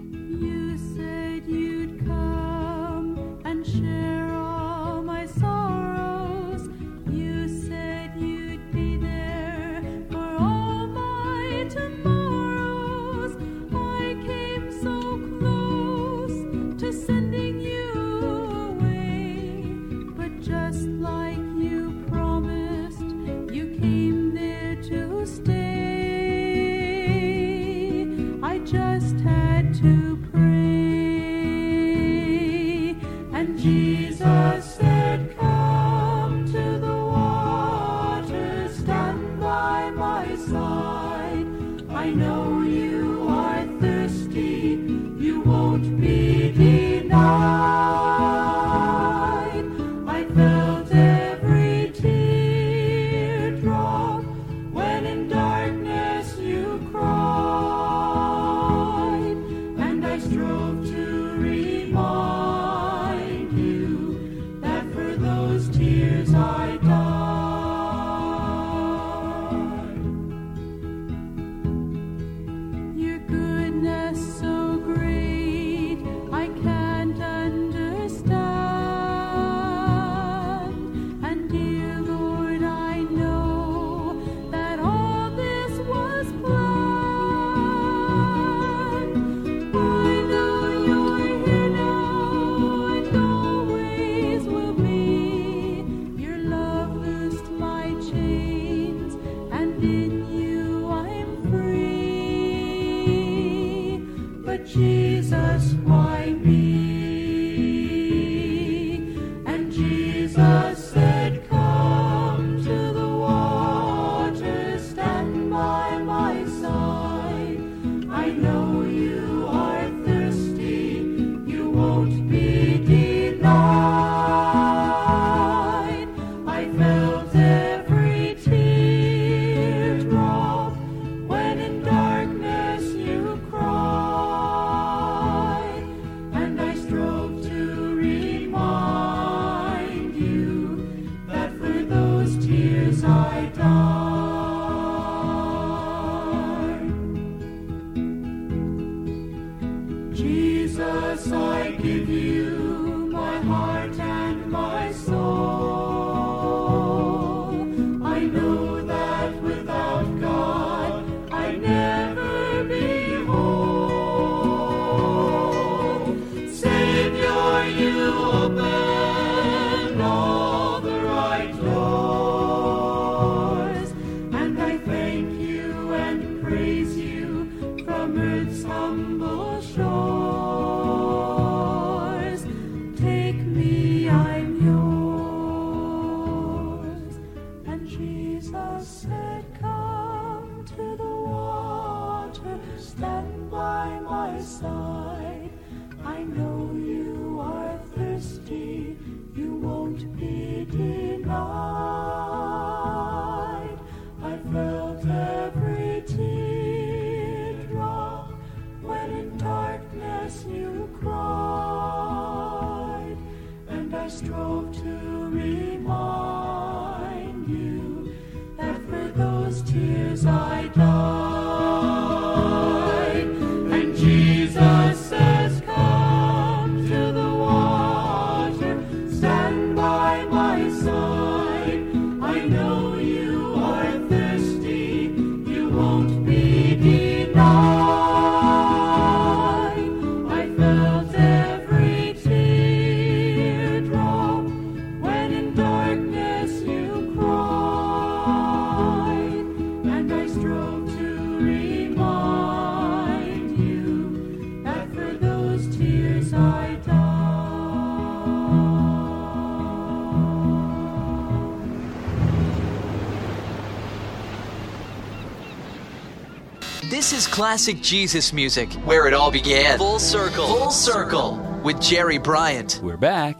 Classic 267.35 267.83
Jesus 267.83 268.33
music, 268.33 268.73
where 268.85 269.09
it 269.09 269.13
all 269.13 269.33
began. 269.33 269.77
Full 269.77 269.99
Circle. 269.99 270.47
Full 270.47 270.71
Circle 270.71 271.61
with 271.65 271.81
Jerry 271.83 272.17
Bryant. 272.17 272.79
We're 272.81 272.97
back. 272.97 273.37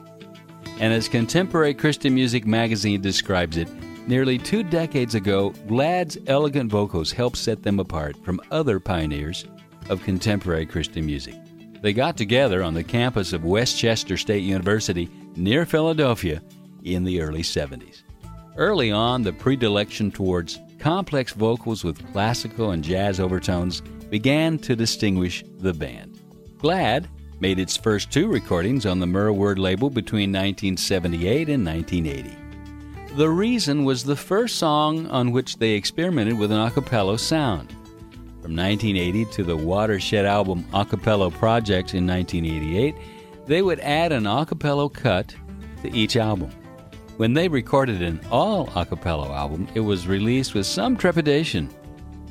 And 0.81 0.93
as 0.93 1.09
Contemporary 1.09 1.75
Christian 1.75 2.13
Music 2.13 2.45
magazine 2.45 3.01
describes 3.01 3.57
it, 3.57 3.69
nearly 4.09 4.37
two 4.37 4.65
decades 4.65 5.15
ago, 5.15 5.51
GLAD's 5.69 6.19
elegant 6.27 6.73
vocals 6.73 7.13
helped 7.13 7.37
set 7.37 7.63
them 7.63 7.79
apart 7.79 8.17
from 8.25 8.41
other 8.51 8.81
pioneers 8.81 9.45
of 9.89 10.03
contemporary 10.03 10.67
Christian 10.67 11.07
music. 11.07 11.37
They 11.81 11.93
got 11.93 12.17
together 12.17 12.65
on 12.65 12.75
the 12.75 12.83
campus 12.83 13.33
of 13.33 13.45
West 13.45 13.79
Chester 13.79 14.17
State 14.17 14.43
University 14.43 15.09
near 15.37 15.65
Philadelphia 15.65 16.43
in 16.83 17.05
the 17.05 17.21
early 17.21 17.43
70s. 17.43 18.03
Early 18.57 18.91
on, 18.91 19.23
the 19.23 19.33
predilection 19.33 20.11
towards 20.11 20.59
complex 20.85 21.33
vocals 21.33 21.83
with 21.83 22.13
classical 22.13 22.73
and 22.73 22.85
jazz 22.85 23.19
overtones 23.19 23.81
began 24.11 24.59
to 24.59 24.77
distinguish 24.77 25.43
the 25.61 25.73
band. 25.73 26.21
Glad 26.59 27.09
made 27.41 27.59
its 27.59 27.75
first 27.75 28.13
two 28.13 28.29
recordings 28.29 28.85
on 28.85 29.01
the 29.01 29.07
Myrrh 29.07 29.33
Word 29.33 29.59
label 29.59 29.89
between 29.89 30.31
1978 30.31 31.49
and 31.49 31.65
1980. 31.65 32.37
The 33.17 33.31
reason 33.31 33.87
was 33.87 34.05
the 34.05 34.15
first 34.15 34.57
song 34.57 35.07
on 35.07 35.33
which 35.33 35.57
they 35.57 35.71
experimented 35.71 36.39
with 36.39 36.53
an 36.53 36.61
a 36.61 36.71
cappella 36.71 37.19
sound. 37.19 37.71
From 38.43 38.55
1980 38.55 39.25
to 39.37 39.43
the 39.43 39.57
Watershed 39.57 40.27
album 40.27 40.65
Acapella 40.65 41.33
Project 41.33 41.95
in 41.95 42.07
1988, 42.07 42.95
they 43.47 43.63
would 43.63 43.81
add 43.81 44.13
an 44.13 44.27
a 44.27 44.45
cappella 44.45 44.91
cut 44.91 45.35
to 45.81 45.91
each 45.97 46.19
album. 46.19 46.51
When 47.17 47.33
they 47.33 47.47
recorded 47.47 48.03
an 48.03 48.21
all 48.29 48.69
a 48.75 48.85
cappella 48.85 49.33
album, 49.33 49.69
it 49.75 49.81
was 49.81 50.09
released 50.09 50.53
with 50.53 50.67
some 50.67 50.97
trepidation, 50.97 51.71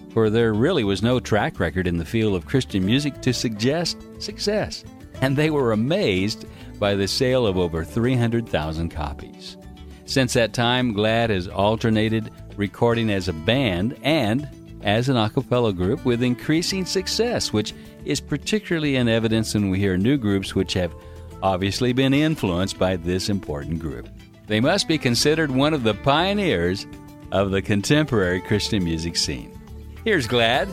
for 0.09 0.29
there 0.29 0.53
really 0.53 0.83
was 0.83 1.01
no 1.01 1.21
track 1.21 1.57
record 1.57 1.87
in 1.87 1.97
the 1.97 2.03
field 2.03 2.35
of 2.35 2.45
Christian 2.45 2.85
music 2.85 3.21
to 3.21 3.33
suggest 3.33 3.97
success, 4.21 4.83
and 5.21 5.37
they 5.37 5.49
were 5.49 5.71
amazed 5.71 6.45
by 6.79 6.95
the 6.95 7.07
sale 7.07 7.47
of 7.47 7.57
over 7.57 7.85
300,000 7.85 8.89
copies. 8.89 9.55
Since 10.03 10.33
that 10.33 10.51
time, 10.51 10.91
Glad 10.91 11.29
has 11.29 11.47
alternated 11.47 12.29
recording 12.57 13.09
as 13.09 13.29
a 13.29 13.33
band 13.33 13.97
and 14.03 14.49
as 14.81 15.07
an 15.07 15.15
a 15.15 15.29
cappella 15.29 15.71
group 15.71 16.03
with 16.03 16.21
increasing 16.21 16.85
success, 16.85 17.53
which 17.53 17.73
is 18.03 18.19
particularly 18.19 18.97
in 18.97 19.07
evidence 19.07 19.53
when 19.53 19.69
we 19.69 19.79
hear 19.79 19.95
new 19.95 20.17
groups 20.17 20.55
which 20.55 20.73
have 20.73 20.93
obviously 21.41 21.93
been 21.93 22.13
influenced 22.13 22.77
by 22.77 22.97
this 22.97 23.29
important 23.29 23.79
group. 23.79 24.09
They 24.47 24.59
must 24.59 24.87
be 24.87 24.97
considered 24.97 25.51
one 25.51 25.73
of 25.73 25.83
the 25.83 25.93
pioneers 25.93 26.85
of 27.31 27.51
the 27.51 27.61
contemporary 27.61 28.41
Christian 28.41 28.83
music 28.83 29.15
scene. 29.15 29.57
Here's 30.03 30.27
Glad 30.27 30.69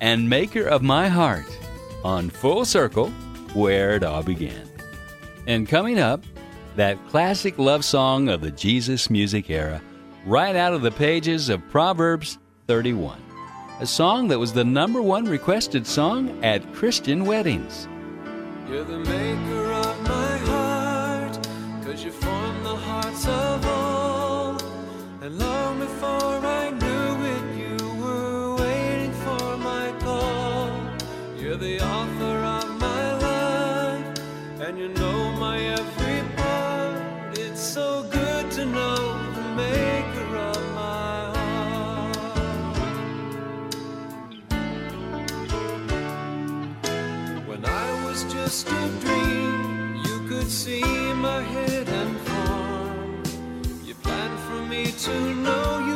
and 0.00 0.28
Maker 0.28 0.64
of 0.64 0.82
My 0.82 1.08
Heart 1.08 1.46
on 2.02 2.30
Full 2.30 2.64
Circle, 2.64 3.10
where 3.52 3.94
it 3.94 4.02
all 4.02 4.22
began. 4.22 4.68
And 5.46 5.68
coming 5.68 5.98
up, 5.98 6.24
that 6.76 6.98
classic 7.08 7.58
love 7.58 7.84
song 7.84 8.28
of 8.28 8.40
the 8.40 8.50
Jesus 8.50 9.10
music 9.10 9.50
era, 9.50 9.82
right 10.24 10.56
out 10.56 10.72
of 10.72 10.82
the 10.82 10.90
pages 10.90 11.48
of 11.48 11.68
Proverbs 11.68 12.38
31, 12.68 13.20
a 13.80 13.86
song 13.86 14.28
that 14.28 14.38
was 14.38 14.52
the 14.52 14.64
number 14.64 15.02
one 15.02 15.26
requested 15.26 15.86
song 15.86 16.42
at 16.42 16.72
Christian 16.72 17.24
weddings. 17.26 17.86
You're 18.68 18.84
the 18.84 18.98
maker 18.98 19.72
of 19.72 20.02
my 20.02 20.36
heart, 20.38 20.59
you 34.80 34.88
know 34.88 35.30
my 35.32 35.58
every 35.58 36.22
part. 36.38 37.38
It's 37.38 37.60
so 37.60 38.02
good 38.04 38.50
to 38.52 38.64
know 38.64 38.96
the 39.34 39.42
maker 39.64 40.36
of 40.52 40.60
my 40.74 41.18
heart. 41.36 42.16
When 47.46 47.62
I 47.66 47.88
was 48.06 48.24
just 48.32 48.68
a 48.68 48.88
dream, 49.02 49.96
you 50.06 50.16
could 50.30 50.50
see 50.50 50.82
my 51.28 51.42
hidden 51.42 52.10
form. 52.28 53.22
You 53.84 53.94
planned 53.96 54.40
for 54.48 54.60
me 54.72 54.82
to 55.06 55.14
know 55.44 55.66
you 55.88 55.89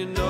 you 0.00 0.06
know 0.06 0.29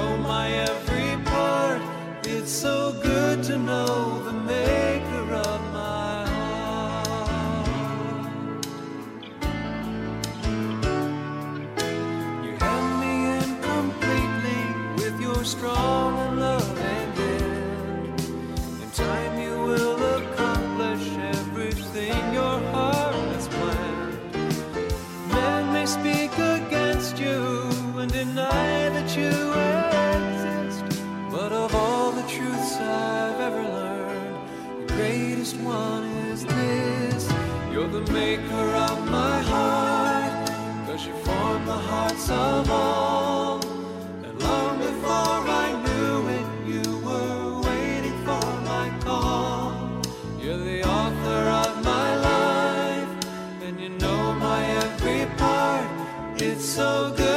so 56.60 57.10
good 57.16 57.29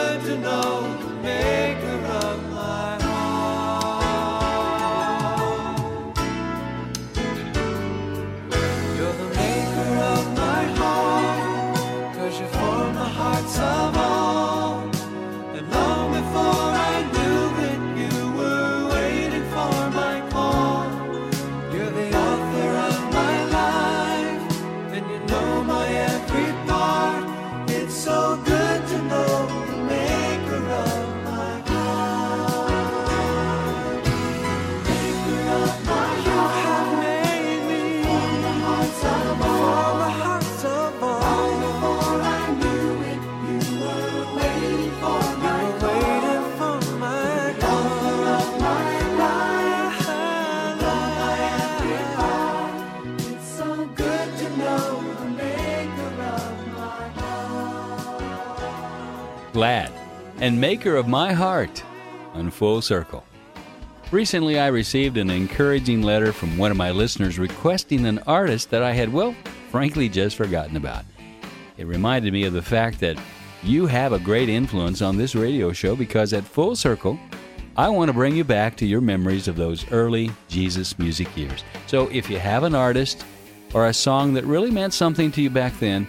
glad, 59.64 59.93
and 60.41 60.59
maker 60.59 60.97
of 60.97 61.07
my 61.07 61.32
heart 61.32 61.82
on 62.34 62.51
Full 62.51 62.82
Circle. 62.82 63.24
Recently, 64.11 64.59
I 64.59 64.68
received 64.68 65.16
an 65.16 65.30
encouraging 65.30 66.01
letter 66.01 66.34
from 66.34 66.57
one 66.57 66.70
of 66.70 66.76
my 66.76 66.91
listeners 66.91 67.39
requesting 67.39 68.05
an 68.05 68.20
artist 68.28 68.72
that 68.72 68.84
I 68.84 68.91
had, 68.91 69.14
well, 69.14 69.34
frankly, 69.72 70.09
just 70.09 70.36
forgotten 70.36 70.76
about. 70.76 71.05
It 71.78 71.88
reminded 71.88 72.34
me 72.34 72.43
of 72.43 72.51
the 72.51 72.61
fact 72.61 72.99
that 72.99 73.18
you 73.64 73.86
have 73.86 74.11
a 74.11 74.20
great 74.20 74.49
influence 74.49 75.01
on 75.01 75.16
this 75.16 75.34
radio 75.34 75.72
show 75.72 75.95
because 75.95 76.34
at 76.34 76.43
Full 76.43 76.76
Circle, 76.76 77.18
I 77.78 77.88
want 77.88 78.09
to 78.09 78.14
bring 78.14 78.36
you 78.36 78.43
back 78.43 78.76
to 78.76 78.86
your 78.86 78.99
memories 78.99 79.47
of 79.47 79.55
those 79.55 79.89
early 79.93 80.30
Jesus 80.49 80.99
music 80.99 81.38
years. 81.38 81.64
So 81.88 82.09
if 82.09 82.30
you 82.30 82.38
have 82.38 82.64
an 82.64 82.76
artist 82.76 83.24
or 83.74 83.88
a 83.88 83.93
song 83.93 84.34
that 84.34 84.43
really 84.43 84.72
meant 84.72 84.93
something 84.93 85.32
to 85.32 85.41
you 85.41 85.49
back 85.49 85.80
then, 85.80 86.05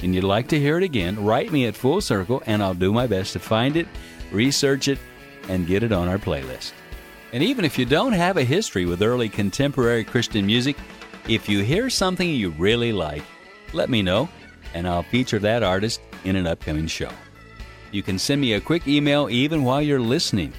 and 0.00 0.14
you'd 0.14 0.24
like 0.24 0.48
to 0.48 0.58
hear 0.58 0.78
it 0.78 0.84
again, 0.84 1.24
write 1.24 1.52
me 1.52 1.66
at 1.66 1.76
Full 1.76 2.00
Circle 2.00 2.42
and 2.46 2.62
I'll 2.62 2.74
do 2.74 2.92
my 2.92 3.06
best 3.06 3.32
to 3.32 3.38
find 3.38 3.76
it, 3.76 3.86
research 4.30 4.88
it, 4.88 4.98
and 5.48 5.66
get 5.66 5.82
it 5.82 5.92
on 5.92 6.08
our 6.08 6.18
playlist. 6.18 6.72
And 7.32 7.42
even 7.42 7.64
if 7.64 7.78
you 7.78 7.84
don't 7.84 8.12
have 8.12 8.36
a 8.36 8.44
history 8.44 8.86
with 8.86 9.02
early 9.02 9.28
contemporary 9.28 10.04
Christian 10.04 10.46
music, 10.46 10.76
if 11.28 11.48
you 11.48 11.62
hear 11.62 11.90
something 11.90 12.28
you 12.28 12.50
really 12.50 12.92
like, 12.92 13.24
let 13.72 13.90
me 13.90 14.02
know 14.02 14.28
and 14.74 14.86
I'll 14.86 15.02
feature 15.02 15.38
that 15.40 15.62
artist 15.62 16.00
in 16.24 16.36
an 16.36 16.46
upcoming 16.46 16.86
show. 16.86 17.10
You 17.92 18.02
can 18.02 18.18
send 18.18 18.40
me 18.40 18.54
a 18.54 18.60
quick 18.60 18.86
email 18.86 19.28
even 19.30 19.64
while 19.64 19.80
you're 19.80 20.00
listening 20.00 20.52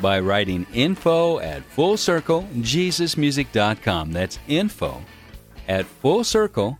by 0.00 0.20
writing 0.20 0.66
info 0.74 1.38
at 1.40 1.62
fullcirclejesusmusic.com. 1.76 4.12
That's 4.12 4.38
info 4.48 5.02
at 5.68 5.86
fullcirclejesusmusic.com. 6.02 6.78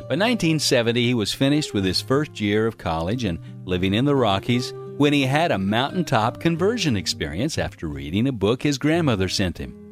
By 0.09 0.17
1970, 0.17 1.01
he 1.01 1.13
was 1.13 1.33
finished 1.33 1.73
with 1.73 1.85
his 1.85 2.01
first 2.01 2.41
year 2.41 2.67
of 2.67 2.77
college 2.77 3.23
and 3.23 3.39
living 3.63 3.93
in 3.93 4.03
the 4.03 4.17
Rockies 4.17 4.73
when 4.97 5.13
he 5.13 5.21
had 5.21 5.53
a 5.53 5.57
mountaintop 5.57 6.41
conversion 6.41 6.97
experience 6.97 7.57
after 7.57 7.87
reading 7.87 8.27
a 8.27 8.33
book 8.33 8.63
his 8.63 8.77
grandmother 8.77 9.29
sent 9.29 9.59
him. 9.59 9.85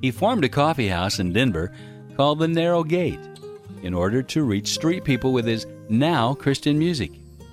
He 0.00 0.10
formed 0.10 0.44
a 0.44 0.48
coffee 0.48 0.88
house 0.88 1.18
in 1.18 1.34
Denver 1.34 1.72
called 2.20 2.38
the 2.38 2.46
Narrow 2.46 2.84
Gate 2.84 3.18
in 3.82 3.94
order 3.94 4.22
to 4.22 4.42
reach 4.42 4.74
street 4.74 5.04
people 5.04 5.32
with 5.32 5.46
his 5.46 5.66
now 5.88 6.34
Christian 6.34 6.78
music. 6.78 7.12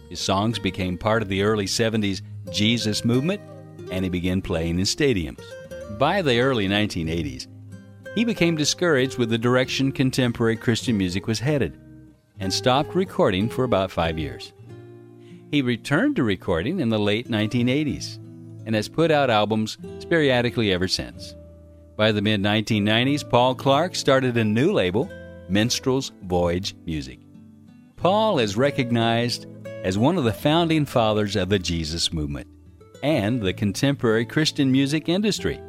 His 0.10 0.20
songs 0.20 0.60
became 0.60 0.98
part 0.98 1.22
of 1.22 1.30
the 1.30 1.42
early 1.42 1.64
70s 1.64 2.22
Jesus 2.52 3.06
movement, 3.06 3.40
and 3.94 4.04
he 4.04 4.10
began 4.10 4.42
playing 4.42 4.78
in 4.78 4.84
stadiums. 4.84 5.42
By 5.98 6.22
the 6.22 6.42
early 6.42 6.68
1980s, 6.68 7.48
he 8.14 8.26
became 8.26 8.58
discouraged 8.58 9.18
with 9.18 9.30
the 9.30 9.38
direction 9.38 9.90
contemporary 9.90 10.58
Christian 10.58 10.98
music 10.98 11.28
was 11.28 11.40
headed 11.40 11.80
and 12.38 12.52
stopped 12.52 12.94
recording 12.94 13.48
for 13.48 13.64
about 13.64 13.90
five 13.90 14.20
years. 14.20 14.52
He 15.50 15.62
returned 15.62 16.18
to 16.18 16.24
recording 16.24 16.82
in 16.82 16.90
the 16.90 17.00
late 17.00 17.30
1980s 17.30 18.18
and 18.66 18.76
has 18.76 18.90
put 18.90 19.12
out 19.12 19.30
albums 19.30 19.78
sporadically 20.00 20.74
ever 20.74 20.90
since. 20.90 21.37
By 21.98 22.12
the 22.12 22.22
mid 22.22 22.44
1990s, 22.44 23.28
Paul 23.28 23.56
Clark 23.56 23.96
started 23.96 24.38
a 24.38 24.44
new 24.44 24.72
label, 24.72 25.10
Minstrel's 25.50 26.12
Voyage 26.26 26.76
Music. 26.86 27.18
Paul 27.96 28.38
is 28.38 28.56
recognized 28.56 29.48
as 29.66 29.98
one 29.98 30.16
of 30.16 30.24
the 30.24 30.32
founding 30.32 30.86
fathers 30.86 31.36
of 31.36 31.50
the 31.50 31.58
Jesus 31.58 32.14
movement 32.14 32.48
and 33.02 33.42
the 33.42 33.52
contemporary 33.52 34.28
Christian 34.28 34.72
music 34.72 35.10
industry. 35.10 35.60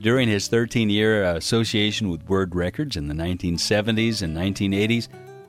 During 0.00 0.28
his 0.28 0.46
13 0.46 0.88
year 0.88 1.24
association 1.24 2.10
with 2.10 2.28
Word 2.28 2.54
Records 2.54 2.96
in 2.96 3.08
the 3.08 3.14
1970s 3.14 4.22
and 4.22 4.36
1980s, 4.36 5.08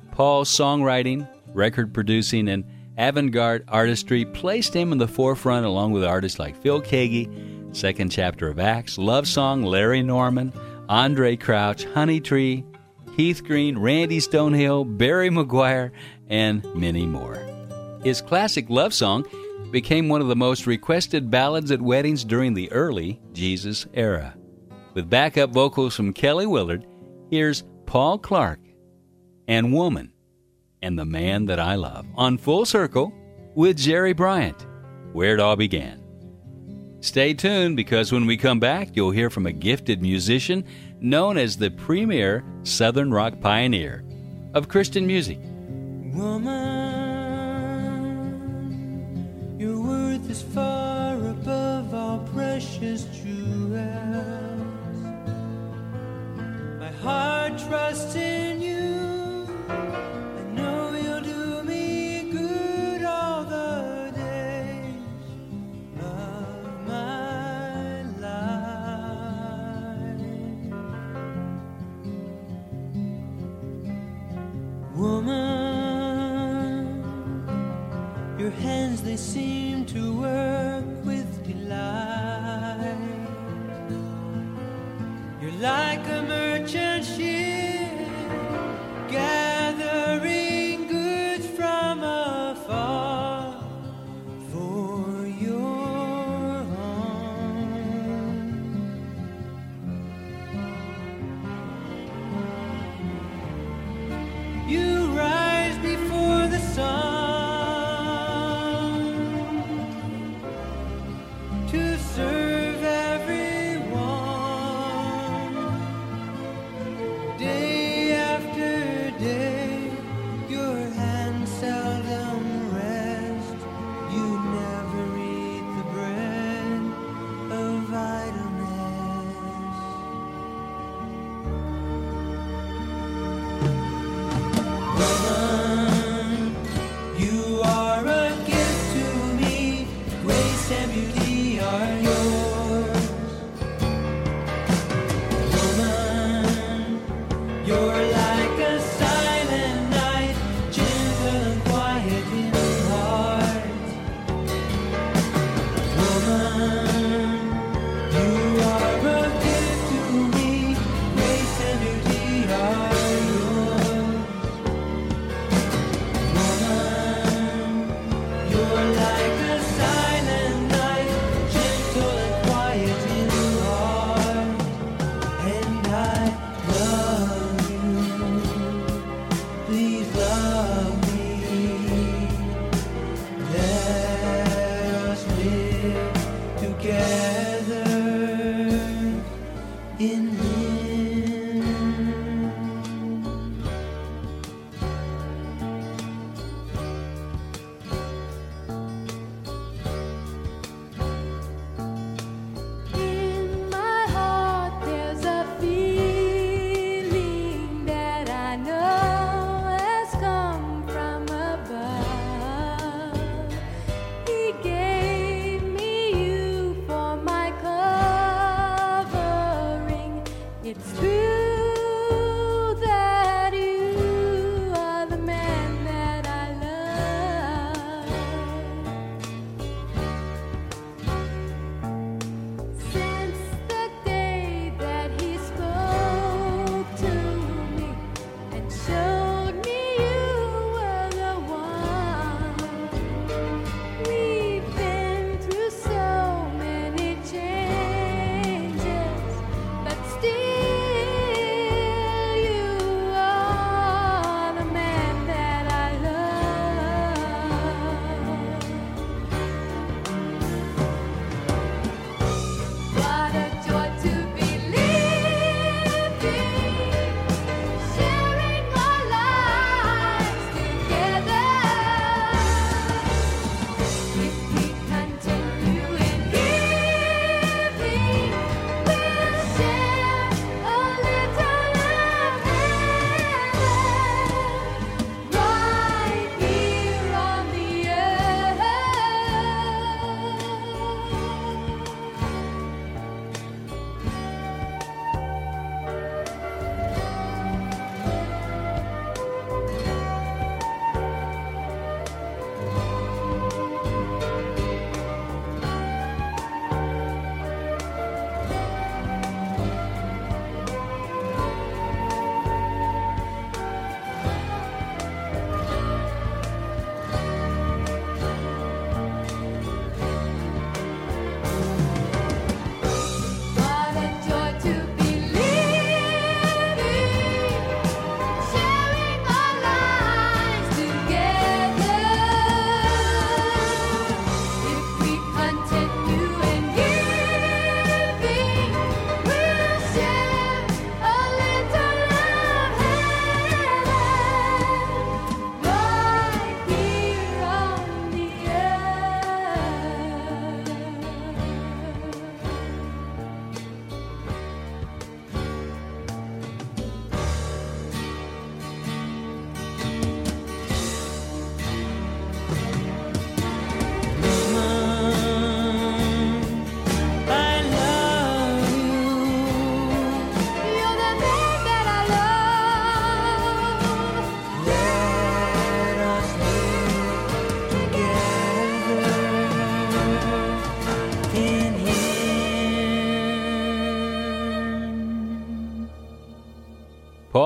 Paul's 0.10 0.49
songwriting, 0.49 1.30
record 1.54 1.93
producing, 1.93 2.49
and 2.49 2.66
avant 2.98 3.32
garde 3.32 3.64
artistry 3.68 4.26
placed 4.26 4.76
him 4.76 4.92
in 4.92 4.98
the 4.98 5.08
forefront 5.08 5.66
along 5.66 5.92
with 5.92 6.04
artists 6.04 6.39
like 6.39 6.62
Phil 6.62 6.82
Keaggy, 6.82 7.76
Second 7.76 8.12
Chapter 8.12 8.50
of 8.50 8.60
Acts, 8.60 8.98
Love 8.98 9.28
Song, 9.28 9.64
Larry 9.64 10.04
Norman, 10.04 10.52
Andraé 10.89 11.39
Crouch, 11.39 11.86
Honeytree, 11.86 12.66
Keith 13.16 13.44
Green, 13.44 13.78
Randy 13.78 14.20
Stonehill, 14.20 14.98
Barry 14.98 15.30
McGuire, 15.30 15.92
and 16.28 16.66
many 16.76 17.06
more. 17.06 17.38
His 18.04 18.22
classic 18.22 18.70
love 18.70 18.94
song 18.94 19.26
became 19.72 20.10
one 20.10 20.22
of 20.22 20.28
the 20.28 20.36
most 20.36 20.68
requested 20.68 21.32
ballads 21.32 21.72
at 21.72 21.82
weddings 21.82 22.26
during 22.26 22.54
the 22.54 22.72
early 22.72 23.22
Jesus 23.32 23.88
era. 23.94 24.36
With 24.94 25.10
backup 25.10 25.52
vocals 25.52 25.96
from 25.96 26.14
Kelly 26.14 26.46
Willard, 26.46 26.86
here's 27.30 27.64
Paul 27.86 28.18
Clark 28.18 28.60
and 29.48 29.74
Woman 29.74 30.12
and 30.82 30.98
the 30.98 31.06
Man 31.06 31.46
That 31.46 31.60
I 31.60 31.76
Love 31.76 32.06
on 32.16 32.38
Full 32.38 32.66
Circle 32.66 33.14
with 33.56 33.78
Jerry 33.78 34.14
Bryant, 34.14 34.66
where 35.14 35.34
it 35.34 35.40
all 35.40 35.56
began. 35.56 36.02
Stay 37.02 37.34
tuned 37.34 37.76
because 37.76 38.12
when 38.12 38.26
we 38.28 38.38
come 38.38 38.60
back, 38.60 38.90
you'll 38.96 39.12
hear 39.12 39.30
from 39.30 39.46
a 39.48 39.52
gifted 39.52 40.02
musician 40.02 40.64
known 41.00 41.38
as 41.38 41.58
the 41.58 41.72
premier 41.72 42.44
Southern 42.64 43.12
rock 43.12 43.40
pioneer 43.42 44.04
of 44.54 44.68
Christian 44.68 45.08
music. 45.08 45.40
Woman, 46.14 46.78
your 49.60 49.80
worth 49.82 50.30
is 50.30 50.42
far 50.44 51.16
above 51.16 51.94
all 51.94 52.20
precious 52.34 53.06
jewels. 53.06 53.80
My 56.80 56.92
heart 57.02 57.58
trusts 57.68 58.16
in 58.16 58.41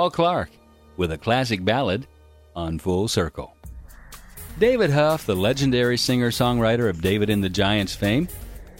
Paul 0.05 0.11
Clark 0.11 0.49
with 0.97 1.11
a 1.11 1.17
classic 1.17 1.65
ballad 1.65 2.05
on 2.55 2.77
Full 2.77 3.07
Circle. 3.07 3.55
David 4.59 4.91
Huff, 4.91 5.25
the 5.25 5.35
legendary 5.35 5.97
singer 5.97 6.29
songwriter 6.29 6.87
of 6.87 7.01
David 7.01 7.31
and 7.31 7.43
the 7.43 7.49
Giants 7.49 7.95
fame, 7.95 8.27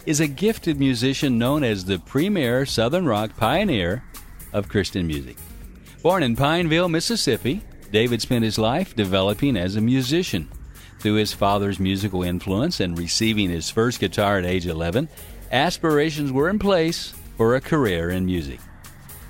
is 0.06 0.20
a 0.20 0.28
gifted 0.28 0.78
musician 0.78 1.36
known 1.36 1.64
as 1.64 1.84
the 1.84 1.98
premier 1.98 2.64
Southern 2.64 3.06
rock 3.06 3.36
pioneer 3.36 4.04
of 4.52 4.68
Christian 4.68 5.08
music. 5.08 5.36
Born 6.00 6.22
in 6.22 6.36
Pineville, 6.36 6.88
Mississippi, 6.88 7.60
David 7.90 8.22
spent 8.22 8.44
his 8.44 8.56
life 8.56 8.94
developing 8.94 9.56
as 9.56 9.74
a 9.74 9.80
musician. 9.80 10.48
Through 11.00 11.14
his 11.14 11.32
father's 11.32 11.80
musical 11.80 12.22
influence 12.22 12.78
and 12.78 12.96
receiving 12.96 13.50
his 13.50 13.68
first 13.68 13.98
guitar 13.98 14.38
at 14.38 14.46
age 14.46 14.68
11, 14.68 15.08
aspirations 15.50 16.30
were 16.30 16.48
in 16.48 16.60
place 16.60 17.14
for 17.36 17.56
a 17.56 17.60
career 17.60 18.10
in 18.10 18.26
music. 18.26 18.60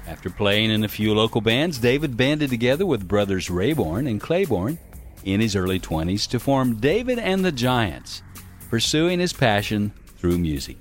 After 0.07 0.31
playing 0.31 0.71
in 0.71 0.85
a 0.85 0.89
few 0.89 1.15
local 1.15 1.41
bands, 1.41 1.79
David 1.79 2.17
banded 2.17 2.51
together 2.51 2.87
with 2.87 3.09
brothers 3.09 3.49
Rayborn 3.49 4.09
and 4.09 4.21
Claiborne 4.21 4.79
in 5.25 5.41
his 5.41 5.57
early 5.57 5.81
20s 5.81 6.29
to 6.29 6.39
form 6.39 6.77
David 6.77 7.19
and 7.19 7.45
the 7.45 7.51
Giants, 7.51 8.23
pursuing 8.71 9.19
his 9.19 9.33
passion 9.33 9.93
through 10.19 10.39
music. 10.39 10.77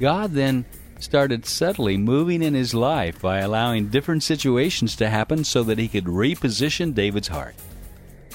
God 0.00 0.32
then 0.32 0.64
started 0.98 1.46
subtly 1.46 1.96
moving 1.96 2.42
in 2.42 2.54
his 2.54 2.74
life 2.74 3.20
by 3.20 3.38
allowing 3.38 3.88
different 3.88 4.24
situations 4.24 4.96
to 4.96 5.08
happen 5.08 5.44
so 5.44 5.62
that 5.62 5.78
he 5.78 5.86
could 5.88 6.06
reposition 6.06 6.94
David's 6.94 7.28
heart 7.28 7.54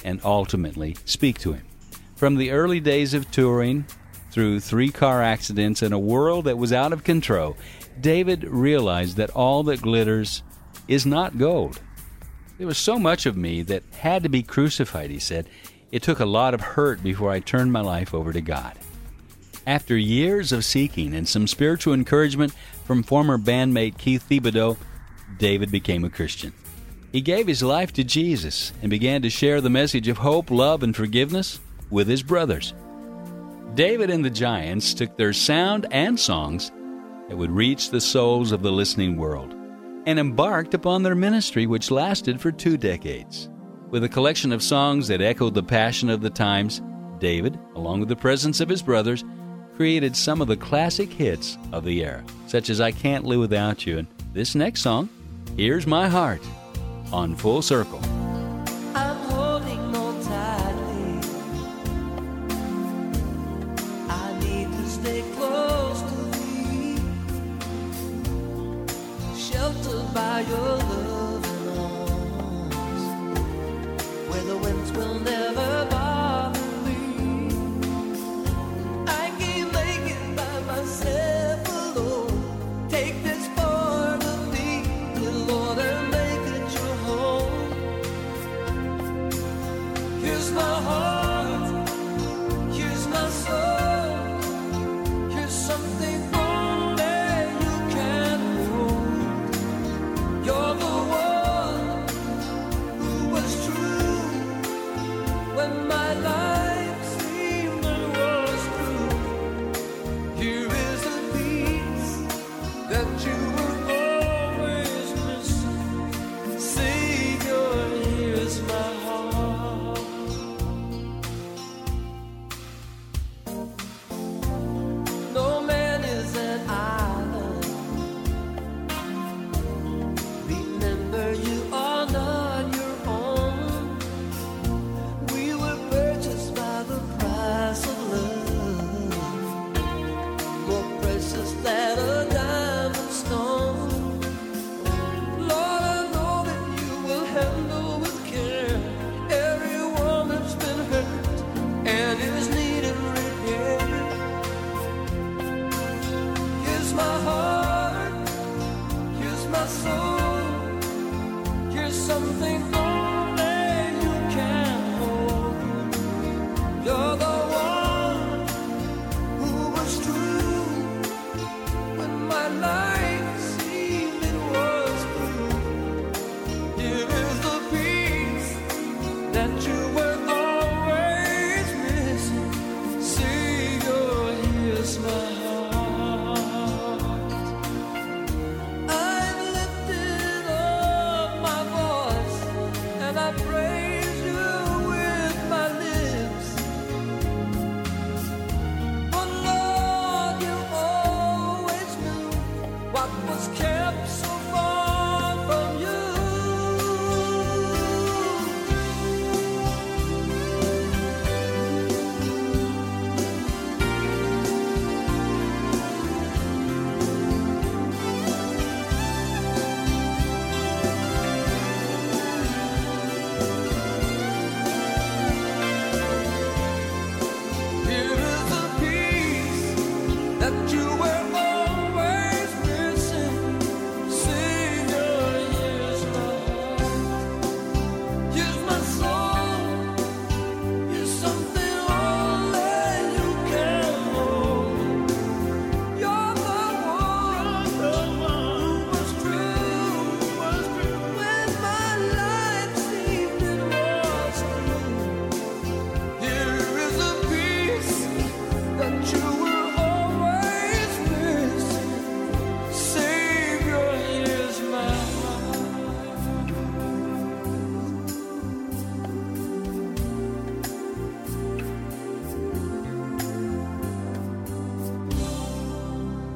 and 0.04 0.20
ultimately 0.24 0.96
speak 1.04 1.38
to 1.40 1.52
him. 1.52 1.66
From 2.16 2.36
the 2.36 2.50
early 2.50 2.80
days 2.80 3.14
of 3.14 3.30
touring 3.30 3.84
through 4.30 4.60
three 4.60 4.90
car 4.90 5.22
accidents 5.22 5.82
and 5.82 5.92
a 5.92 5.98
world 5.98 6.46
that 6.46 6.56
was 6.56 6.72
out 6.72 6.92
of 6.92 7.04
control, 7.04 7.56
David 8.00 8.44
realized 8.44 9.16
that 9.16 9.30
all 9.30 9.62
that 9.64 9.82
glitters 9.82 10.42
is 10.88 11.06
not 11.06 11.38
gold. 11.38 11.80
There 12.58 12.66
was 12.66 12.78
so 12.78 12.98
much 12.98 13.26
of 13.26 13.36
me 13.36 13.62
that 13.62 13.82
had 13.98 14.22
to 14.22 14.28
be 14.28 14.42
crucified, 14.42 15.10
he 15.10 15.18
said. 15.18 15.48
It 15.90 16.02
took 16.02 16.20
a 16.20 16.26
lot 16.26 16.54
of 16.54 16.60
hurt 16.60 17.02
before 17.02 17.30
I 17.30 17.40
turned 17.40 17.72
my 17.72 17.80
life 17.80 18.14
over 18.14 18.32
to 18.32 18.40
God. 18.40 18.78
After 19.66 19.96
years 19.96 20.52
of 20.52 20.64
seeking 20.64 21.14
and 21.14 21.28
some 21.28 21.46
spiritual 21.46 21.94
encouragement 21.94 22.52
from 22.84 23.02
former 23.02 23.38
bandmate 23.38 23.98
Keith 23.98 24.26
Thibodeau, 24.28 24.76
David 25.38 25.70
became 25.70 26.04
a 26.04 26.10
Christian. 26.10 26.52
He 27.12 27.20
gave 27.20 27.46
his 27.46 27.62
life 27.62 27.92
to 27.94 28.04
Jesus 28.04 28.72
and 28.80 28.90
began 28.90 29.22
to 29.22 29.30
share 29.30 29.60
the 29.60 29.70
message 29.70 30.08
of 30.08 30.18
hope, 30.18 30.50
love, 30.50 30.82
and 30.82 30.96
forgiveness 30.96 31.60
with 31.90 32.08
his 32.08 32.22
brothers. 32.22 32.74
David 33.74 34.10
and 34.10 34.24
the 34.24 34.30
Giants 34.30 34.94
took 34.94 35.16
their 35.16 35.32
sound 35.32 35.86
and 35.90 36.18
songs 36.18 36.72
that 37.32 37.38
would 37.38 37.50
reach 37.50 37.88
the 37.88 37.98
souls 37.98 38.52
of 38.52 38.60
the 38.60 38.70
listening 38.70 39.16
world 39.16 39.54
and 40.04 40.18
embarked 40.18 40.74
upon 40.74 41.02
their 41.02 41.14
ministry, 41.14 41.66
which 41.66 41.90
lasted 41.90 42.38
for 42.38 42.52
two 42.52 42.76
decades. 42.76 43.48
With 43.88 44.04
a 44.04 44.08
collection 44.10 44.52
of 44.52 44.62
songs 44.62 45.08
that 45.08 45.22
echoed 45.22 45.54
the 45.54 45.62
passion 45.62 46.10
of 46.10 46.20
the 46.20 46.28
times, 46.28 46.82
David, 47.20 47.58
along 47.74 48.00
with 48.00 48.10
the 48.10 48.16
presence 48.16 48.60
of 48.60 48.68
his 48.68 48.82
brothers, 48.82 49.24
created 49.76 50.14
some 50.14 50.42
of 50.42 50.48
the 50.48 50.58
classic 50.58 51.10
hits 51.10 51.56
of 51.72 51.86
the 51.86 52.04
era, 52.04 52.22
such 52.48 52.68
as 52.68 52.82
I 52.82 52.92
Can't 52.92 53.24
Live 53.24 53.40
Without 53.40 53.86
You 53.86 53.96
and 53.96 54.08
this 54.34 54.54
next 54.54 54.82
song, 54.82 55.08
Here's 55.56 55.86
My 55.86 56.08
Heart, 56.10 56.42
on 57.14 57.34
Full 57.34 57.62
Circle. 57.62 58.02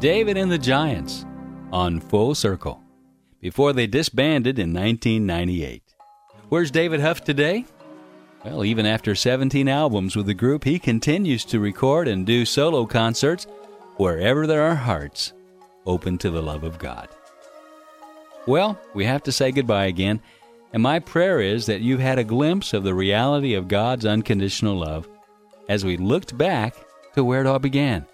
David 0.07 0.37
and 0.37 0.53
the 0.53 0.57
Giants 0.57 1.27
on 1.73 1.99
Full 1.99 2.37
Circle 2.37 2.81
before 3.41 3.73
they 3.73 3.89
disbanded 3.89 4.57
in 4.57 4.73
1998. 4.73 5.83
Where's 6.49 6.71
David 6.71 7.01
Huff 7.01 7.25
today? 7.25 7.65
Well, 8.45 8.65
even 8.65 8.87
after 8.87 9.17
17 9.17 9.67
albums 9.67 10.15
with 10.15 10.27
the 10.27 10.33
group, 10.33 10.63
he 10.63 10.79
continues 10.79 11.45
to 11.47 11.59
record 11.59 12.07
and 12.07 12.25
do 12.25 12.45
solo 12.45 12.87
concerts 12.87 13.49
wherever 13.97 14.47
there 14.47 14.63
are 14.63 14.77
hearts 14.77 15.33
open 15.87 16.19
to 16.19 16.31
the 16.31 16.41
love 16.41 16.63
of 16.63 16.79
God. 16.79 17.09
Well, 18.47 18.79
we 18.95 19.07
have 19.07 19.25
to 19.25 19.33
say 19.33 19.51
goodbye 19.51 19.87
again, 19.87 20.21
and 20.73 20.85
my 20.85 21.01
prayer 21.01 21.41
is 21.41 21.67
that 21.67 21.81
you've 21.81 21.99
had 21.99 22.21
a 22.21 22.23
glimpse 22.23 22.73
of 22.75 22.85
the 22.85 22.95
reality 22.95 23.55
of 23.55 23.67
God's 23.67 24.07
unconditional 24.07 24.79
love 24.79 25.09
as 25.69 25.85
we 25.85 25.97
looked 25.97 26.39
back 26.39 26.77
to 27.17 27.25
where 27.25 27.41
it 27.41 27.49
all 27.49 27.59
began. 27.59 28.07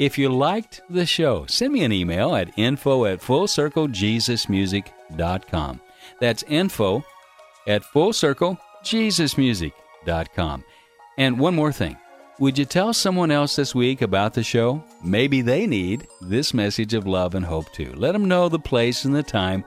If 0.00 0.16
you 0.16 0.30
liked 0.30 0.80
the 0.88 1.04
show, 1.04 1.44
send 1.44 1.74
me 1.74 1.84
an 1.84 1.92
email 1.92 2.34
at 2.34 2.58
info 2.58 3.04
at 3.04 3.20
fullcirclejesusmusic.com. 3.20 5.80
That's 6.18 6.42
info 6.44 7.04
at 7.66 7.82
fullcirclejesusmusic.com. 7.82 10.64
And 11.18 11.38
one 11.38 11.54
more 11.54 11.72
thing. 11.72 11.98
Would 12.38 12.56
you 12.56 12.64
tell 12.64 12.94
someone 12.94 13.30
else 13.30 13.56
this 13.56 13.74
week 13.74 14.00
about 14.00 14.32
the 14.32 14.42
show? 14.42 14.82
Maybe 15.04 15.42
they 15.42 15.66
need 15.66 16.08
this 16.22 16.54
message 16.54 16.94
of 16.94 17.06
love 17.06 17.34
and 17.34 17.44
hope 17.44 17.70
too. 17.74 17.92
Let 17.94 18.12
them 18.12 18.26
know 18.26 18.48
the 18.48 18.58
place 18.58 19.04
and 19.04 19.14
the 19.14 19.22
time 19.22 19.66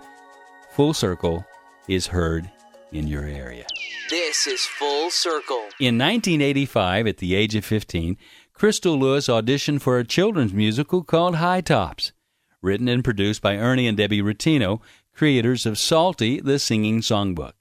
Full 0.71 0.95
Circle 0.95 1.45
is 1.87 2.07
heard 2.07 2.49
in 2.91 3.07
your 3.07 3.25
area. 3.25 3.67
This 4.09 4.47
is 4.47 4.65
Full 4.65 5.11
Circle. 5.11 5.61
In 5.79 5.97
1985, 5.97 7.07
at 7.07 7.17
the 7.17 7.35
age 7.35 7.55
of 7.55 7.63
15, 7.63 8.17
Crystal 8.63 8.97
Lewis 8.97 9.27
auditioned 9.27 9.81
for 9.81 9.99
a 9.99 10.05
children's 10.05 10.53
musical 10.53 11.03
called 11.03 11.35
High 11.35 11.59
Tops, 11.59 12.13
written 12.61 12.87
and 12.87 13.03
produced 13.03 13.41
by 13.41 13.57
Ernie 13.57 13.89
and 13.89 13.97
Debbie 13.97 14.21
Rettino, 14.21 14.79
creators 15.13 15.65
of 15.65 15.77
Psalty, 15.77 16.39
the 16.39 16.57
Singing 16.57 17.01
Songbook. 17.01 17.51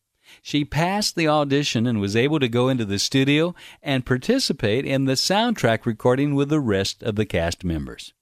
She 0.42 0.64
passed 0.64 1.16
the 1.16 1.26
audition 1.26 1.88
and 1.88 2.00
was 2.00 2.14
able 2.14 2.38
to 2.38 2.48
go 2.48 2.68
into 2.68 2.84
the 2.84 3.00
studio 3.00 3.53
and 3.82 4.07
participate 4.07 4.86
in 4.86 5.07
the 5.07 5.14
soundtrack 5.14 5.86
recording 5.86 6.36
with 6.36 6.50
the 6.50 6.61
rest 6.61 7.03
of 7.03 7.16
the 7.16 7.26
cast 7.26 7.64
members. 7.64 8.14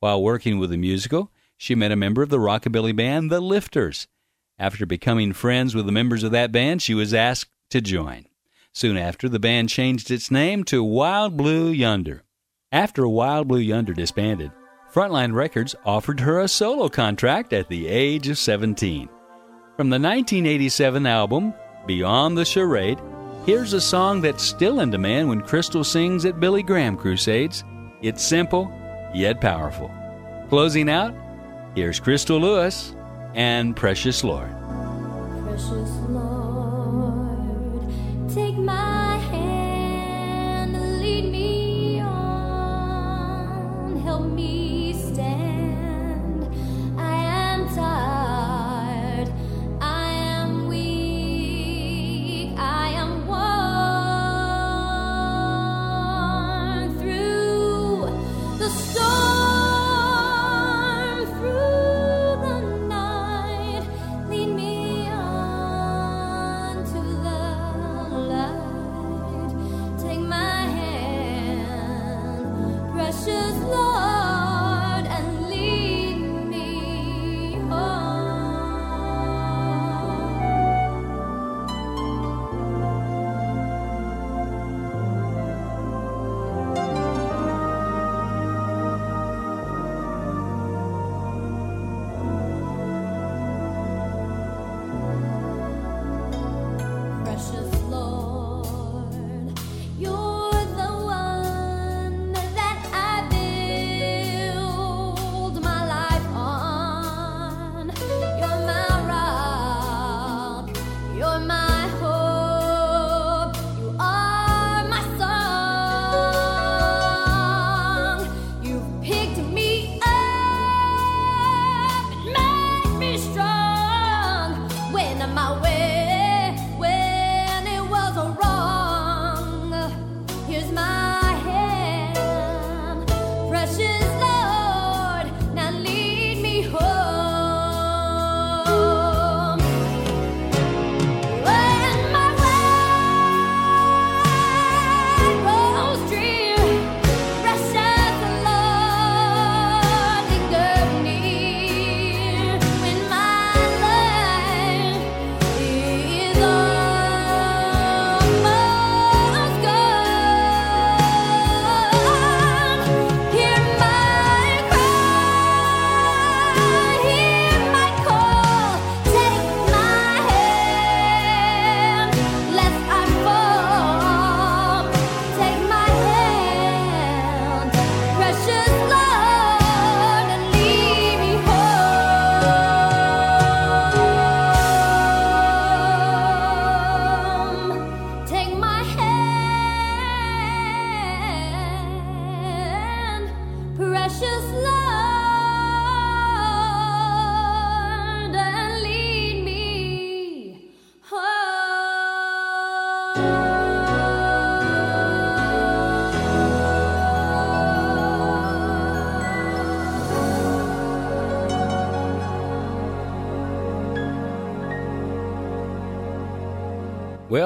While 0.00 0.22
working 0.22 0.58
with 0.58 0.70
the 0.70 0.78
musical, 0.78 1.30
she 1.58 1.74
met 1.74 1.92
a 1.92 1.94
member 1.94 2.22
of 2.22 2.30
the 2.30 2.38
rockabilly 2.38 2.96
band 2.96 3.30
The 3.30 3.40
Lifters. 3.40 4.08
After 4.58 4.86
becoming 4.86 5.34
friends 5.34 5.74
with 5.74 5.84
the 5.84 5.92
members 5.92 6.22
of 6.22 6.32
that 6.32 6.52
band, 6.52 6.80
she 6.80 6.94
was 6.94 7.12
asked 7.12 7.50
to 7.68 7.82
join. 7.82 8.24
Soon 8.74 8.96
after, 8.96 9.28
the 9.28 9.38
band 9.38 9.68
changed 9.68 10.10
its 10.10 10.32
name 10.32 10.64
to 10.64 10.82
Wild 10.82 11.36
Blue 11.36 11.68
Yonder. 11.68 12.24
After 12.72 13.06
Wild 13.06 13.46
Blue 13.46 13.60
Yonder 13.60 13.94
disbanded, 13.94 14.50
Frontline 14.92 15.32
Records 15.32 15.76
offered 15.86 16.18
her 16.18 16.40
a 16.40 16.48
solo 16.48 16.88
contract 16.88 17.52
at 17.52 17.68
the 17.68 17.86
age 17.86 18.28
of 18.28 18.36
17. 18.36 19.08
From 19.76 19.90
the 19.90 20.00
1987 20.00 21.06
album, 21.06 21.54
Beyond 21.86 22.36
the 22.36 22.44
Charade, 22.44 22.98
here's 23.46 23.74
a 23.74 23.80
song 23.80 24.20
that's 24.20 24.42
still 24.42 24.80
in 24.80 24.90
demand 24.90 25.28
when 25.28 25.40
Crystal 25.40 25.84
sings 25.84 26.24
at 26.24 26.40
Billy 26.40 26.64
Graham 26.64 26.96
Crusades. 26.96 27.62
It's 28.02 28.24
simple, 28.24 28.72
yet 29.14 29.40
powerful. 29.40 29.88
Closing 30.48 30.88
out, 30.88 31.14
here's 31.76 32.00
Crystal 32.00 32.40
Lewis 32.40 32.96
and 33.34 33.76
Precious 33.76 34.24
Lord. 34.24 34.50
Precious 35.44 35.93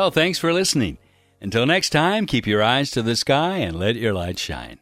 Well, 0.09 0.15
thanks 0.15 0.39
for 0.39 0.55
listening. 0.55 0.97
Until 1.39 1.67
next 1.67 1.91
time, 1.91 2.25
keep 2.25 2.47
your 2.47 2.63
eyes 2.63 2.91
to 2.93 3.03
the 3.03 3.15
sky 3.15 3.59
and 3.59 3.79
let 3.79 3.97
your 3.97 4.15
light 4.15 4.39
shine. 4.39 4.79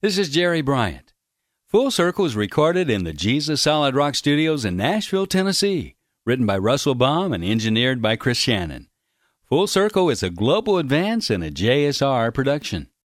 This 0.00 0.16
is 0.16 0.30
Jerry 0.30 0.62
Bryant. 0.62 1.12
Full 1.66 1.90
Circle 1.90 2.24
is 2.24 2.34
recorded 2.34 2.88
in 2.88 3.04
the 3.04 3.12
Jesus 3.12 3.60
Solid 3.60 3.94
Rock 3.94 4.14
Studios 4.14 4.64
in 4.64 4.78
Nashville, 4.78 5.26
Tennessee. 5.26 5.96
Written 6.24 6.46
by 6.46 6.56
Russell 6.56 6.94
Baum 6.94 7.34
and 7.34 7.44
engineered 7.44 8.00
by 8.00 8.16
Chris 8.16 8.38
Shannon. 8.38 8.88
Full 9.44 9.66
Circle 9.66 10.08
is 10.08 10.22
a 10.22 10.30
global 10.30 10.78
advance 10.78 11.28
and 11.28 11.44
a 11.44 11.50
JSR 11.50 12.32
production. 12.32 12.88